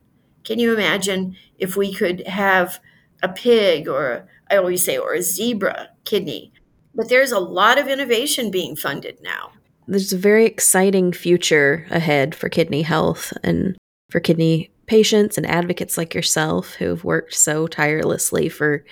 can 0.48 0.58
you 0.58 0.72
imagine 0.72 1.36
if 1.58 1.76
we 1.76 1.92
could 1.92 2.26
have 2.26 2.80
a 3.22 3.28
pig 3.28 3.86
or 3.86 4.26
I 4.50 4.56
always 4.56 4.82
say 4.82 4.96
or 4.96 5.12
a 5.12 5.20
zebra 5.20 5.90
kidney? 6.06 6.54
But 6.94 7.10
there's 7.10 7.32
a 7.32 7.38
lot 7.38 7.78
of 7.78 7.86
innovation 7.86 8.50
being 8.50 8.74
funded 8.74 9.18
now. 9.22 9.52
There's 9.86 10.14
a 10.14 10.18
very 10.18 10.46
exciting 10.46 11.12
future 11.12 11.86
ahead 11.90 12.34
for 12.34 12.48
kidney 12.48 12.80
health 12.80 13.34
and 13.44 13.76
for 14.08 14.20
kidney 14.20 14.70
patients 14.86 15.36
and 15.36 15.46
advocates 15.46 15.98
like 15.98 16.14
yourself 16.14 16.72
who've 16.76 17.04
worked 17.04 17.34
so 17.34 17.66
tirelessly 17.66 18.48
for 18.48 18.86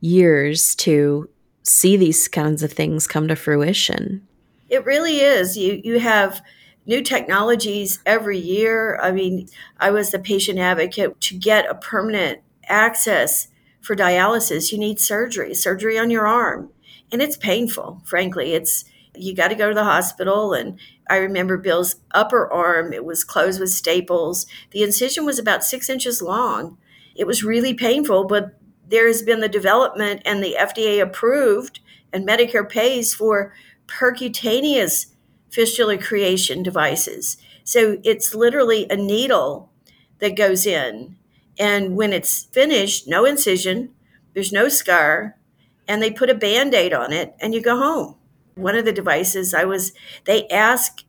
years 0.00 0.76
to 0.76 1.28
see 1.64 1.96
these 1.96 2.28
kinds 2.28 2.62
of 2.62 2.72
things 2.72 3.08
come 3.08 3.26
to 3.26 3.34
fruition. 3.34 4.24
It 4.68 4.84
really 4.84 5.18
is. 5.18 5.56
You 5.56 5.80
you 5.82 5.98
have 5.98 6.40
new 6.86 7.02
technologies 7.02 8.00
every 8.04 8.38
year. 8.38 8.98
I 9.00 9.12
mean, 9.12 9.48
I 9.78 9.90
was 9.90 10.10
the 10.10 10.18
patient 10.18 10.58
advocate 10.58 11.20
to 11.20 11.36
get 11.36 11.70
a 11.70 11.74
permanent 11.74 12.40
access 12.66 13.48
for 13.80 13.96
dialysis. 13.96 14.72
You 14.72 14.78
need 14.78 15.00
surgery, 15.00 15.54
surgery 15.54 15.98
on 15.98 16.10
your 16.10 16.26
arm. 16.26 16.70
And 17.10 17.20
it's 17.20 17.36
painful, 17.36 18.02
frankly. 18.04 18.54
It's 18.54 18.84
you 19.14 19.34
got 19.34 19.48
to 19.48 19.54
go 19.54 19.68
to 19.68 19.74
the 19.74 19.84
hospital 19.84 20.54
and 20.54 20.78
I 21.10 21.16
remember 21.16 21.58
Bill's 21.58 21.96
upper 22.12 22.50
arm, 22.50 22.94
it 22.94 23.04
was 23.04 23.24
closed 23.24 23.60
with 23.60 23.70
staples. 23.70 24.46
The 24.70 24.82
incision 24.82 25.26
was 25.26 25.38
about 25.38 25.64
six 25.64 25.90
inches 25.90 26.22
long. 26.22 26.78
It 27.14 27.26
was 27.26 27.44
really 27.44 27.74
painful, 27.74 28.24
but 28.24 28.58
there 28.88 29.06
has 29.06 29.22
been 29.22 29.40
the 29.40 29.48
development 29.48 30.22
and 30.24 30.42
the 30.42 30.56
FDA 30.58 31.02
approved 31.02 31.80
and 32.12 32.26
Medicare 32.26 32.68
pays 32.68 33.12
for 33.12 33.52
percutaneous 33.86 35.11
fistula 35.52 35.98
creation 35.98 36.62
devices. 36.62 37.36
So 37.62 37.98
it's 38.02 38.34
literally 38.34 38.86
a 38.90 38.96
needle 38.96 39.70
that 40.18 40.36
goes 40.36 40.66
in. 40.66 41.16
And 41.58 41.94
when 41.96 42.12
it's 42.12 42.44
finished, 42.44 43.06
no 43.06 43.24
incision, 43.24 43.90
there's 44.34 44.52
no 44.52 44.68
scar, 44.68 45.36
and 45.86 46.02
they 46.02 46.10
put 46.10 46.30
a 46.30 46.34
band 46.34 46.74
aid 46.74 46.94
on 46.94 47.12
it, 47.12 47.34
and 47.38 47.54
you 47.54 47.60
go 47.60 47.76
home. 47.76 48.16
One 48.54 48.74
of 48.74 48.84
the 48.84 48.92
devices 48.92 49.52
I 49.52 49.64
was, 49.64 49.92
they 50.24 50.48
asked 50.48 51.04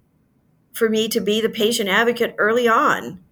for 0.74 0.90
me 0.90 1.08
to 1.10 1.22
be 1.22 1.40
the 1.40 1.50
patient 1.50 1.90
advocate 1.90 2.36
early 2.38 2.68
on. 2.68 3.24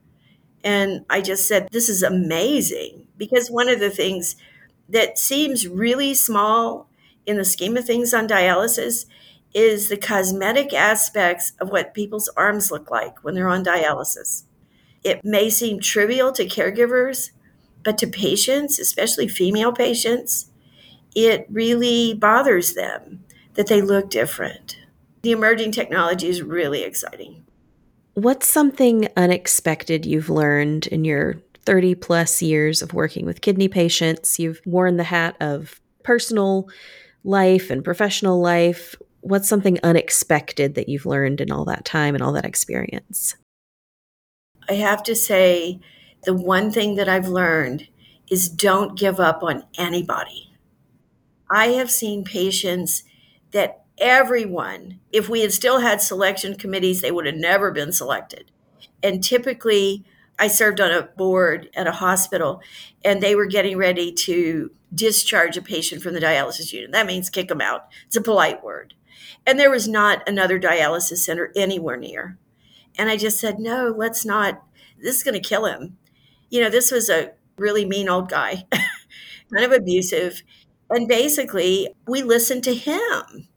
And 0.63 1.05
I 1.09 1.21
just 1.21 1.47
said, 1.47 1.67
this 1.71 1.89
is 1.89 2.03
amazing. 2.03 3.07
Because 3.17 3.49
one 3.49 3.67
of 3.67 3.79
the 3.79 3.89
things 3.89 4.35
that 4.87 5.17
seems 5.17 5.67
really 5.67 6.13
small 6.13 6.87
in 7.25 7.37
the 7.37 7.45
scheme 7.45 7.77
of 7.77 7.85
things 7.85 8.13
on 8.13 8.27
dialysis 8.27 9.05
is 9.53 9.89
the 9.89 9.97
cosmetic 9.97 10.73
aspects 10.73 11.53
of 11.59 11.69
what 11.69 11.93
people's 11.93 12.29
arms 12.37 12.71
look 12.71 12.89
like 12.89 13.23
when 13.23 13.35
they're 13.35 13.49
on 13.49 13.65
dialysis. 13.65 14.43
It 15.03 15.23
may 15.23 15.49
seem 15.49 15.79
trivial 15.79 16.31
to 16.33 16.45
caregivers, 16.45 17.31
but 17.83 17.97
to 17.99 18.07
patients, 18.07 18.79
especially 18.79 19.27
female 19.27 19.73
patients, 19.73 20.49
it 21.15 21.47
really 21.49 22.13
bothers 22.13 22.73
them 22.73 23.23
that 23.55 23.67
they 23.67 23.81
look 23.81 24.09
different. 24.09 24.77
The 25.23 25.31
emerging 25.31 25.71
technology 25.71 26.29
is 26.29 26.41
really 26.41 26.83
exciting. 26.83 27.45
What's 28.13 28.47
something 28.47 29.07
unexpected 29.17 30.05
you've 30.05 30.29
learned 30.29 30.87
in 30.87 31.05
your 31.05 31.37
30 31.65 31.95
plus 31.95 32.41
years 32.41 32.81
of 32.81 32.93
working 32.93 33.25
with 33.25 33.41
kidney 33.41 33.67
patients? 33.67 34.39
You've 34.39 34.61
worn 34.65 34.97
the 34.97 35.03
hat 35.03 35.35
of 35.39 35.81
personal 36.03 36.69
life 37.23 37.69
and 37.69 37.83
professional 37.83 38.41
life 38.41 38.95
what's 39.21 39.47
something 39.47 39.79
unexpected 39.83 40.75
that 40.75 40.89
you've 40.89 41.05
learned 41.05 41.41
in 41.41 41.51
all 41.51 41.65
that 41.65 41.85
time 41.85 42.15
and 42.15 42.23
all 42.23 42.33
that 42.33 42.45
experience? 42.45 43.35
I 44.69 44.73
have 44.73 45.03
to 45.03 45.15
say, 45.15 45.79
the 46.23 46.33
one 46.33 46.71
thing 46.71 46.95
that 46.95 47.09
I've 47.09 47.27
learned 47.27 47.87
is 48.29 48.49
don't 48.49 48.97
give 48.97 49.19
up 49.19 49.43
on 49.43 49.63
anybody. 49.77 50.53
I 51.49 51.67
have 51.69 51.91
seen 51.91 52.23
patients 52.23 53.03
that 53.51 53.83
everyone, 53.97 54.99
if 55.11 55.27
we 55.27 55.41
had 55.41 55.51
still 55.51 55.79
had 55.79 56.01
selection 56.01 56.55
committees, 56.55 57.01
they 57.01 57.11
would 57.11 57.25
have 57.25 57.35
never 57.35 57.71
been 57.71 57.91
selected. 57.91 58.51
And 59.03 59.23
typically, 59.23 60.05
I 60.39 60.47
served 60.47 60.79
on 60.79 60.91
a 60.91 61.03
board 61.03 61.69
at 61.75 61.87
a 61.87 61.91
hospital, 61.91 62.61
and 63.03 63.21
they 63.21 63.35
were 63.35 63.45
getting 63.45 63.77
ready 63.77 64.11
to 64.11 64.71
discharge 64.93 65.57
a 65.57 65.61
patient 65.61 66.01
from 66.01 66.13
the 66.13 66.19
dialysis 66.19 66.73
unit. 66.73 66.91
That 66.91 67.05
means 67.05 67.29
kick 67.29 67.47
them 67.47 67.61
out. 67.61 67.87
It's 68.07 68.15
a 68.15 68.21
polite 68.21 68.63
word. 68.63 68.93
And 69.45 69.59
there 69.59 69.71
was 69.71 69.87
not 69.87 70.27
another 70.27 70.59
dialysis 70.59 71.17
center 71.17 71.51
anywhere 71.55 71.97
near. 71.97 72.37
And 72.97 73.09
I 73.09 73.17
just 73.17 73.39
said, 73.39 73.59
no, 73.59 73.93
let's 73.95 74.25
not. 74.25 74.61
This 75.01 75.15
is 75.17 75.23
going 75.23 75.41
to 75.41 75.47
kill 75.47 75.65
him. 75.65 75.97
You 76.49 76.61
know, 76.61 76.69
this 76.69 76.91
was 76.91 77.09
a 77.09 77.31
really 77.57 77.85
mean 77.85 78.09
old 78.09 78.29
guy, 78.29 78.65
kind 78.71 79.65
of 79.65 79.71
abusive. 79.71 80.43
And 80.89 81.07
basically, 81.07 81.89
we 82.07 82.21
listened 82.21 82.63
to 82.65 82.75
him. 82.75 83.47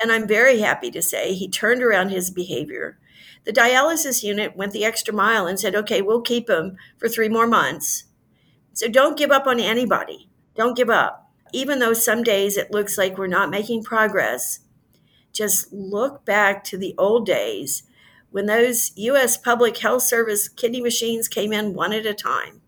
And 0.00 0.12
I'm 0.12 0.28
very 0.28 0.60
happy 0.60 0.90
to 0.90 1.02
say 1.02 1.32
he 1.32 1.48
turned 1.48 1.82
around 1.82 2.10
his 2.10 2.30
behavior. 2.30 2.98
The 3.44 3.52
dialysis 3.52 4.22
unit 4.22 4.56
went 4.56 4.72
the 4.72 4.84
extra 4.84 5.14
mile 5.14 5.46
and 5.46 5.58
said, 5.58 5.74
okay, 5.74 6.02
we'll 6.02 6.20
keep 6.20 6.50
him 6.50 6.76
for 6.98 7.08
three 7.08 7.28
more 7.28 7.46
months. 7.46 8.04
So 8.74 8.88
don't 8.88 9.18
give 9.18 9.30
up 9.30 9.46
on 9.46 9.58
anybody. 9.58 10.27
Don't 10.58 10.76
give 10.76 10.90
up. 10.90 11.30
Even 11.54 11.78
though 11.78 11.94
some 11.94 12.24
days 12.24 12.56
it 12.56 12.72
looks 12.72 12.98
like 12.98 13.16
we're 13.16 13.28
not 13.28 13.48
making 13.48 13.84
progress, 13.84 14.58
just 15.32 15.72
look 15.72 16.24
back 16.24 16.64
to 16.64 16.76
the 16.76 16.96
old 16.98 17.24
days 17.24 17.84
when 18.30 18.46
those 18.46 18.90
US 18.96 19.36
Public 19.36 19.78
Health 19.78 20.02
Service 20.02 20.48
kidney 20.48 20.80
machines 20.80 21.28
came 21.28 21.52
in 21.52 21.74
one 21.74 21.92
at 21.92 22.04
a 22.04 22.12
time. 22.12 22.60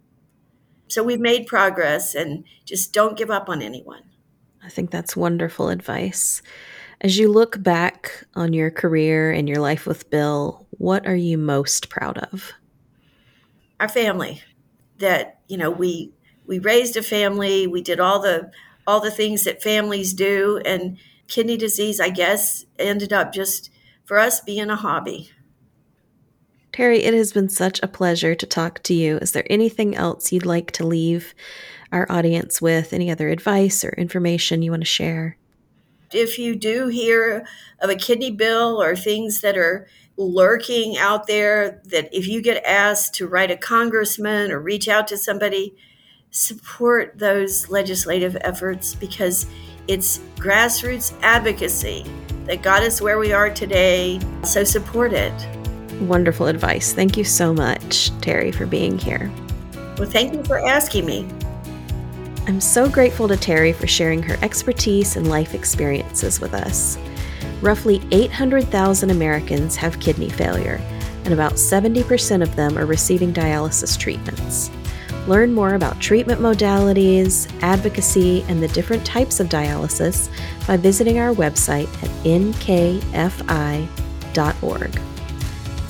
So 0.87 1.03
we've 1.03 1.20
made 1.20 1.48
progress 1.48 2.14
and 2.14 2.44
just 2.64 2.92
don't 2.92 3.18
give 3.18 3.31
up 3.31 3.48
on 3.48 3.61
anyone. 3.61 4.05
I 4.64 4.68
think 4.68 4.92
that's 4.92 5.16
wonderful 5.16 5.68
advice. 5.68 6.42
As 7.00 7.18
you 7.18 7.29
look 7.29 7.61
back 7.61 8.24
on 8.37 8.53
your 8.53 8.70
career 8.70 9.33
and 9.33 9.48
your 9.48 9.61
life 9.61 9.85
with 9.85 10.11
Bill, 10.11 10.64
what 10.79 11.07
are 11.09 11.16
you 11.16 11.37
most 11.38 11.90
proud 11.90 12.18
of? 12.18 12.53
Our 13.81 13.88
family. 13.88 14.42
That, 14.98 15.40
you 15.48 15.57
know, 15.57 15.70
we 15.70 16.12
we 16.51 16.59
raised 16.59 16.97
a 16.97 17.03
family, 17.03 17.69
we 17.69 17.81
did 17.81 18.01
all 18.01 18.21
the 18.21 18.51
all 18.85 18.99
the 18.99 19.11
things 19.11 19.45
that 19.45 19.63
families 19.63 20.13
do 20.13 20.61
and 20.67 20.99
kidney 21.29 21.57
disease, 21.57 22.01
I 22.01 22.11
guess, 22.11 22.65
ended 22.77 23.13
up 23.13 23.33
just 23.33 23.71
for 24.05 24.19
us 24.19 24.41
being 24.41 24.69
a 24.69 24.75
hobby. 24.75 25.31
Terry, 26.73 27.05
it 27.05 27.15
has 27.15 27.33
been 27.33 27.49
such 27.49 27.79
a 27.85 27.89
pleasure 27.89 28.35
to 28.35 28.47
talk 28.47 28.83
to 28.83 28.95
you. 28.95 29.19
Is 29.19 29.31
there 29.31 29.47
anything 29.49 29.95
else 29.95 30.33
you'd 30.33 30.45
like 30.45 30.73
to 30.73 30.87
leave 30.87 31.35
our 31.93 32.11
audience 32.11 32.61
with? 32.61 32.93
Any 32.93 33.13
other 33.13 33.29
advice 33.29 33.85
or 33.85 33.91
information 33.91 34.61
you 34.61 34.73
want 34.73 34.83
to 34.83 34.87
share? 34.87 35.37
If 36.13 36.37
you 36.37 36.57
do 36.57 36.89
hear 36.89 37.47
of 37.81 37.91
a 37.91 37.95
kidney 37.95 38.33
bill 38.33 38.83
or 38.83 38.97
things 38.97 39.41
that 39.43 39.57
are 39.57 39.87
lurking 40.17 40.99
out 40.99 41.29
there, 41.29 41.81
that 41.85 42.13
if 42.13 42.27
you 42.27 42.43
get 42.43 42.65
asked 42.65 43.15
to 43.15 43.29
write 43.29 43.53
a 43.53 43.57
congressman 43.57 44.51
or 44.51 44.59
reach 44.59 44.89
out 44.89 45.07
to 45.09 45.17
somebody, 45.17 45.77
support 46.31 47.19
those 47.19 47.69
legislative 47.69 48.37
efforts 48.43 48.95
because 48.95 49.47
it's 49.88 50.19
grassroots 50.37 51.12
advocacy 51.23 52.07
that 52.45 52.62
got 52.62 52.83
us 52.83 53.01
where 53.01 53.19
we 53.19 53.33
are 53.33 53.51
today. 53.51 54.21
So 54.45 54.64
support 54.64 55.12
it. 55.12 55.33
Wonderful 56.03 56.47
advice. 56.47 56.93
Thank 56.93 57.16
you 57.16 57.25
so 57.25 57.53
much, 57.53 58.11
Terry, 58.21 58.53
for 58.53 58.66
being 58.66 58.99
here. 58.99 59.31
Well, 59.99 60.09
thank 60.09 60.33
you 60.33 60.43
for 60.45 60.59
asking 60.59 61.07
me. 61.07 61.29
I'm 62.47 62.61
so 62.61 62.88
grateful 62.88 63.29
to 63.29 63.37
Terry 63.37 63.73
for 63.73 63.87
sharing 63.87 64.23
her 64.23 64.37
expertise 64.43 65.16
and 65.16 65.29
life 65.29 65.55
experiences 65.55 66.40
with 66.40 66.55
us. 66.55 66.97
Roughly 67.61 68.01
800,000 68.11 69.11
Americans 69.11 69.77
have 69.77 70.01
kidney 70.01 70.31
failure, 70.31 70.81
and 71.25 71.35
about 71.35 71.55
70% 71.55 72.43
of 72.43 72.57
them 72.57 72.79
are 72.79 72.87
receiving 72.87 73.33
dialysis 73.33 73.99
treatments. 73.99 74.71
Learn 75.31 75.55
more 75.55 75.75
about 75.75 76.01
treatment 76.01 76.40
modalities, 76.40 77.49
advocacy, 77.62 78.43
and 78.49 78.61
the 78.61 78.66
different 78.66 79.07
types 79.07 79.38
of 79.38 79.49
dialysis 79.49 80.29
by 80.66 80.77
visiting 80.77 81.21
our 81.21 81.33
website 81.33 81.87
at 82.03 82.11
nkfi.org. 82.25 83.81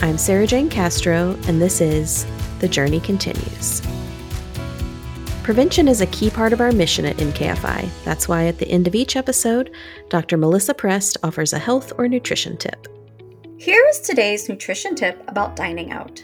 I'm 0.02 0.18
Sarah 0.18 0.46
Jane 0.46 0.68
Castro, 0.68 1.38
and 1.46 1.58
this 1.58 1.80
is 1.80 2.26
The 2.58 2.68
Journey 2.68 3.00
Continues. 3.00 3.80
Prevention 5.42 5.88
is 5.88 6.02
a 6.02 6.06
key 6.08 6.28
part 6.28 6.52
of 6.52 6.60
our 6.60 6.70
mission 6.70 7.06
at 7.06 7.16
NKFI. 7.16 7.88
That's 8.04 8.28
why 8.28 8.44
at 8.44 8.58
the 8.58 8.68
end 8.68 8.86
of 8.86 8.94
each 8.94 9.16
episode, 9.16 9.70
Dr. 10.10 10.36
Melissa 10.36 10.74
Prest 10.74 11.16
offers 11.22 11.54
a 11.54 11.58
health 11.58 11.94
or 11.96 12.08
nutrition 12.08 12.58
tip. 12.58 12.88
Here 13.56 13.82
is 13.88 14.00
today's 14.00 14.50
nutrition 14.50 14.94
tip 14.94 15.24
about 15.28 15.56
dining 15.56 15.92
out. 15.92 16.22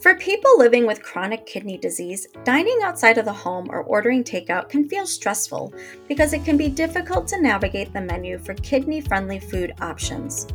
For 0.00 0.14
people 0.16 0.58
living 0.58 0.86
with 0.86 1.02
chronic 1.02 1.46
kidney 1.46 1.78
disease, 1.78 2.26
dining 2.44 2.80
outside 2.82 3.16
of 3.16 3.24
the 3.24 3.32
home 3.32 3.68
or 3.70 3.84
ordering 3.84 4.22
takeout 4.22 4.68
can 4.68 4.88
feel 4.88 5.06
stressful 5.06 5.72
because 6.08 6.32
it 6.32 6.44
can 6.44 6.56
be 6.56 6.68
difficult 6.68 7.26
to 7.28 7.40
navigate 7.40 7.92
the 7.92 8.00
menu 8.00 8.38
for 8.38 8.54
kidney 8.54 9.00
friendly 9.00 9.38
food 9.38 9.72
options. 9.80 10.46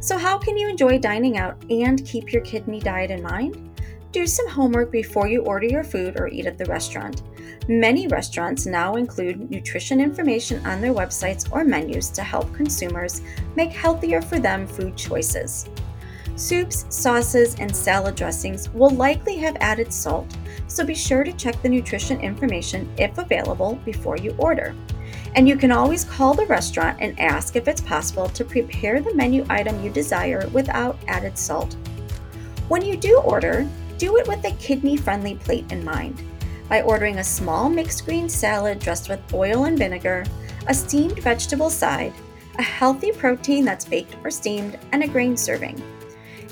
So, 0.00 0.18
how 0.18 0.38
can 0.38 0.56
you 0.56 0.68
enjoy 0.68 0.98
dining 0.98 1.38
out 1.38 1.62
and 1.70 2.04
keep 2.04 2.32
your 2.32 2.42
kidney 2.42 2.80
diet 2.80 3.10
in 3.10 3.22
mind? 3.22 3.70
Do 4.12 4.26
some 4.26 4.48
homework 4.48 4.90
before 4.90 5.28
you 5.28 5.42
order 5.42 5.66
your 5.66 5.84
food 5.84 6.18
or 6.18 6.28
eat 6.28 6.46
at 6.46 6.58
the 6.58 6.64
restaurant. 6.66 7.22
Many 7.68 8.08
restaurants 8.08 8.66
now 8.66 8.96
include 8.96 9.50
nutrition 9.50 10.00
information 10.00 10.64
on 10.66 10.80
their 10.80 10.92
websites 10.92 11.50
or 11.52 11.64
menus 11.64 12.10
to 12.10 12.22
help 12.22 12.52
consumers 12.52 13.22
make 13.54 13.70
healthier 13.70 14.20
for 14.20 14.40
them 14.40 14.66
food 14.66 14.96
choices. 14.96 15.68
Soups, 16.40 16.86
sauces, 16.88 17.54
and 17.56 17.76
salad 17.76 18.14
dressings 18.14 18.70
will 18.70 18.88
likely 18.88 19.36
have 19.36 19.58
added 19.60 19.92
salt, 19.92 20.26
so 20.68 20.82
be 20.82 20.94
sure 20.94 21.22
to 21.22 21.34
check 21.34 21.60
the 21.60 21.68
nutrition 21.68 22.18
information 22.18 22.90
if 22.96 23.18
available 23.18 23.74
before 23.84 24.16
you 24.16 24.34
order. 24.38 24.74
And 25.34 25.46
you 25.46 25.54
can 25.54 25.70
always 25.70 26.02
call 26.02 26.32
the 26.32 26.46
restaurant 26.46 26.96
and 26.98 27.20
ask 27.20 27.56
if 27.56 27.68
it's 27.68 27.82
possible 27.82 28.30
to 28.30 28.42
prepare 28.42 29.02
the 29.02 29.14
menu 29.14 29.44
item 29.50 29.84
you 29.84 29.90
desire 29.90 30.48
without 30.48 30.98
added 31.08 31.36
salt. 31.36 31.76
When 32.68 32.80
you 32.80 32.96
do 32.96 33.18
order, 33.18 33.68
do 33.98 34.16
it 34.16 34.26
with 34.26 34.42
a 34.46 34.52
kidney 34.52 34.96
friendly 34.96 35.34
plate 35.34 35.70
in 35.70 35.84
mind 35.84 36.22
by 36.70 36.80
ordering 36.80 37.18
a 37.18 37.24
small 37.24 37.68
mixed 37.68 38.06
green 38.06 38.30
salad 38.30 38.78
dressed 38.78 39.10
with 39.10 39.20
oil 39.34 39.64
and 39.64 39.76
vinegar, 39.76 40.24
a 40.68 40.72
steamed 40.72 41.18
vegetable 41.18 41.68
side, 41.68 42.14
a 42.58 42.62
healthy 42.62 43.12
protein 43.12 43.66
that's 43.66 43.84
baked 43.84 44.16
or 44.24 44.30
steamed, 44.30 44.78
and 44.92 45.02
a 45.02 45.06
grain 45.06 45.36
serving. 45.36 45.78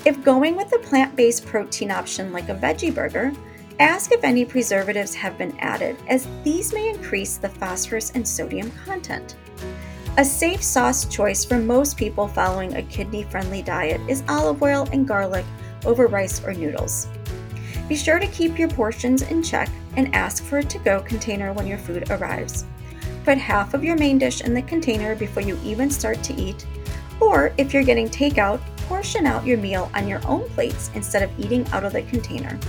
If 0.05 0.23
going 0.23 0.55
with 0.55 0.73
a 0.73 0.79
plant 0.79 1.15
based 1.15 1.45
protein 1.45 1.91
option 1.91 2.31
like 2.31 2.47
a 2.47 2.55
veggie 2.55 2.93
burger, 2.93 3.33
ask 3.79 4.13
if 4.13 4.23
any 4.23 4.45
preservatives 4.45 5.13
have 5.15 5.37
been 5.37 5.57
added, 5.59 5.97
as 6.07 6.27
these 6.43 6.73
may 6.73 6.89
increase 6.89 7.35
the 7.35 7.49
phosphorus 7.49 8.11
and 8.11 8.25
sodium 8.25 8.71
content. 8.85 9.35
A 10.17 10.23
safe 10.23 10.63
sauce 10.63 11.05
choice 11.05 11.43
for 11.43 11.57
most 11.57 11.97
people 11.97 12.27
following 12.29 12.75
a 12.75 12.83
kidney 12.83 13.23
friendly 13.23 13.61
diet 13.61 13.99
is 14.09 14.23
olive 14.29 14.63
oil 14.63 14.87
and 14.93 15.07
garlic 15.07 15.45
over 15.85 16.07
rice 16.07 16.43
or 16.45 16.53
noodles. 16.53 17.07
Be 17.89 17.95
sure 17.95 18.19
to 18.19 18.27
keep 18.27 18.57
your 18.57 18.69
portions 18.69 19.23
in 19.23 19.43
check 19.43 19.69
and 19.97 20.13
ask 20.15 20.43
for 20.43 20.59
a 20.59 20.63
to 20.63 20.79
go 20.79 21.01
container 21.01 21.51
when 21.51 21.67
your 21.67 21.77
food 21.77 22.09
arrives. 22.09 22.65
Put 23.25 23.37
half 23.37 23.73
of 23.73 23.83
your 23.83 23.97
main 23.97 24.17
dish 24.17 24.41
in 24.41 24.53
the 24.53 24.61
container 24.61 25.15
before 25.15 25.43
you 25.43 25.59
even 25.63 25.89
start 25.89 26.23
to 26.23 26.35
eat, 26.35 26.65
or 27.19 27.51
if 27.57 27.73
you're 27.73 27.83
getting 27.83 28.07
takeout, 28.07 28.61
portion 28.89 29.27
out 29.27 29.45
your 29.45 29.59
meal 29.59 29.91
on 29.93 30.07
your 30.07 30.19
own 30.27 30.49
plates 30.49 30.89
instead 30.95 31.21
of 31.21 31.39
eating 31.39 31.65
out 31.67 31.83
of 31.83 31.93
the 31.93 32.01
container. 32.01 32.59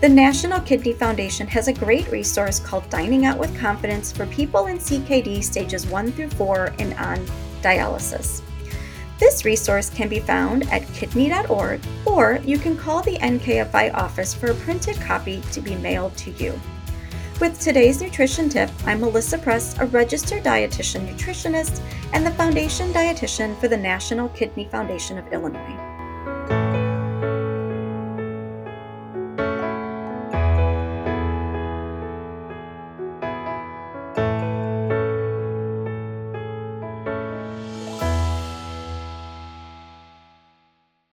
The 0.00 0.08
National 0.08 0.60
Kidney 0.60 0.92
Foundation 0.92 1.46
has 1.46 1.68
a 1.68 1.72
great 1.72 2.10
resource 2.10 2.58
called 2.58 2.90
Dining 2.90 3.24
Out 3.24 3.38
with 3.38 3.56
Confidence 3.58 4.10
for 4.10 4.26
people 4.26 4.66
in 4.66 4.78
CKD 4.78 5.42
stages 5.44 5.86
1 5.86 6.12
through 6.12 6.30
4 6.30 6.74
and 6.80 6.92
on 6.94 7.18
dialysis. 7.62 8.42
This 9.20 9.44
resource 9.44 9.90
can 9.90 10.08
be 10.08 10.18
found 10.18 10.68
at 10.72 10.86
kidney.org 10.92 11.80
or 12.04 12.40
you 12.44 12.58
can 12.58 12.76
call 12.76 13.02
the 13.02 13.18
NKFI 13.18 13.94
office 13.94 14.34
for 14.34 14.50
a 14.50 14.54
printed 14.54 15.00
copy 15.00 15.40
to 15.52 15.60
be 15.60 15.76
mailed 15.76 16.16
to 16.18 16.32
you. 16.32 16.60
With 17.40 17.60
today's 17.60 18.02
nutrition 18.02 18.48
tip, 18.48 18.68
I'm 18.84 19.00
Melissa 19.00 19.38
Prest, 19.38 19.76
a 19.78 19.86
registered 19.86 20.42
dietitian 20.42 21.06
nutritionist 21.06 21.80
and 22.12 22.26
the 22.26 22.32
foundation 22.32 22.92
dietitian 22.92 23.56
for 23.60 23.68
the 23.68 23.76
National 23.76 24.28
Kidney 24.30 24.64
Foundation 24.64 25.18
of 25.18 25.32
Illinois. 25.32 25.97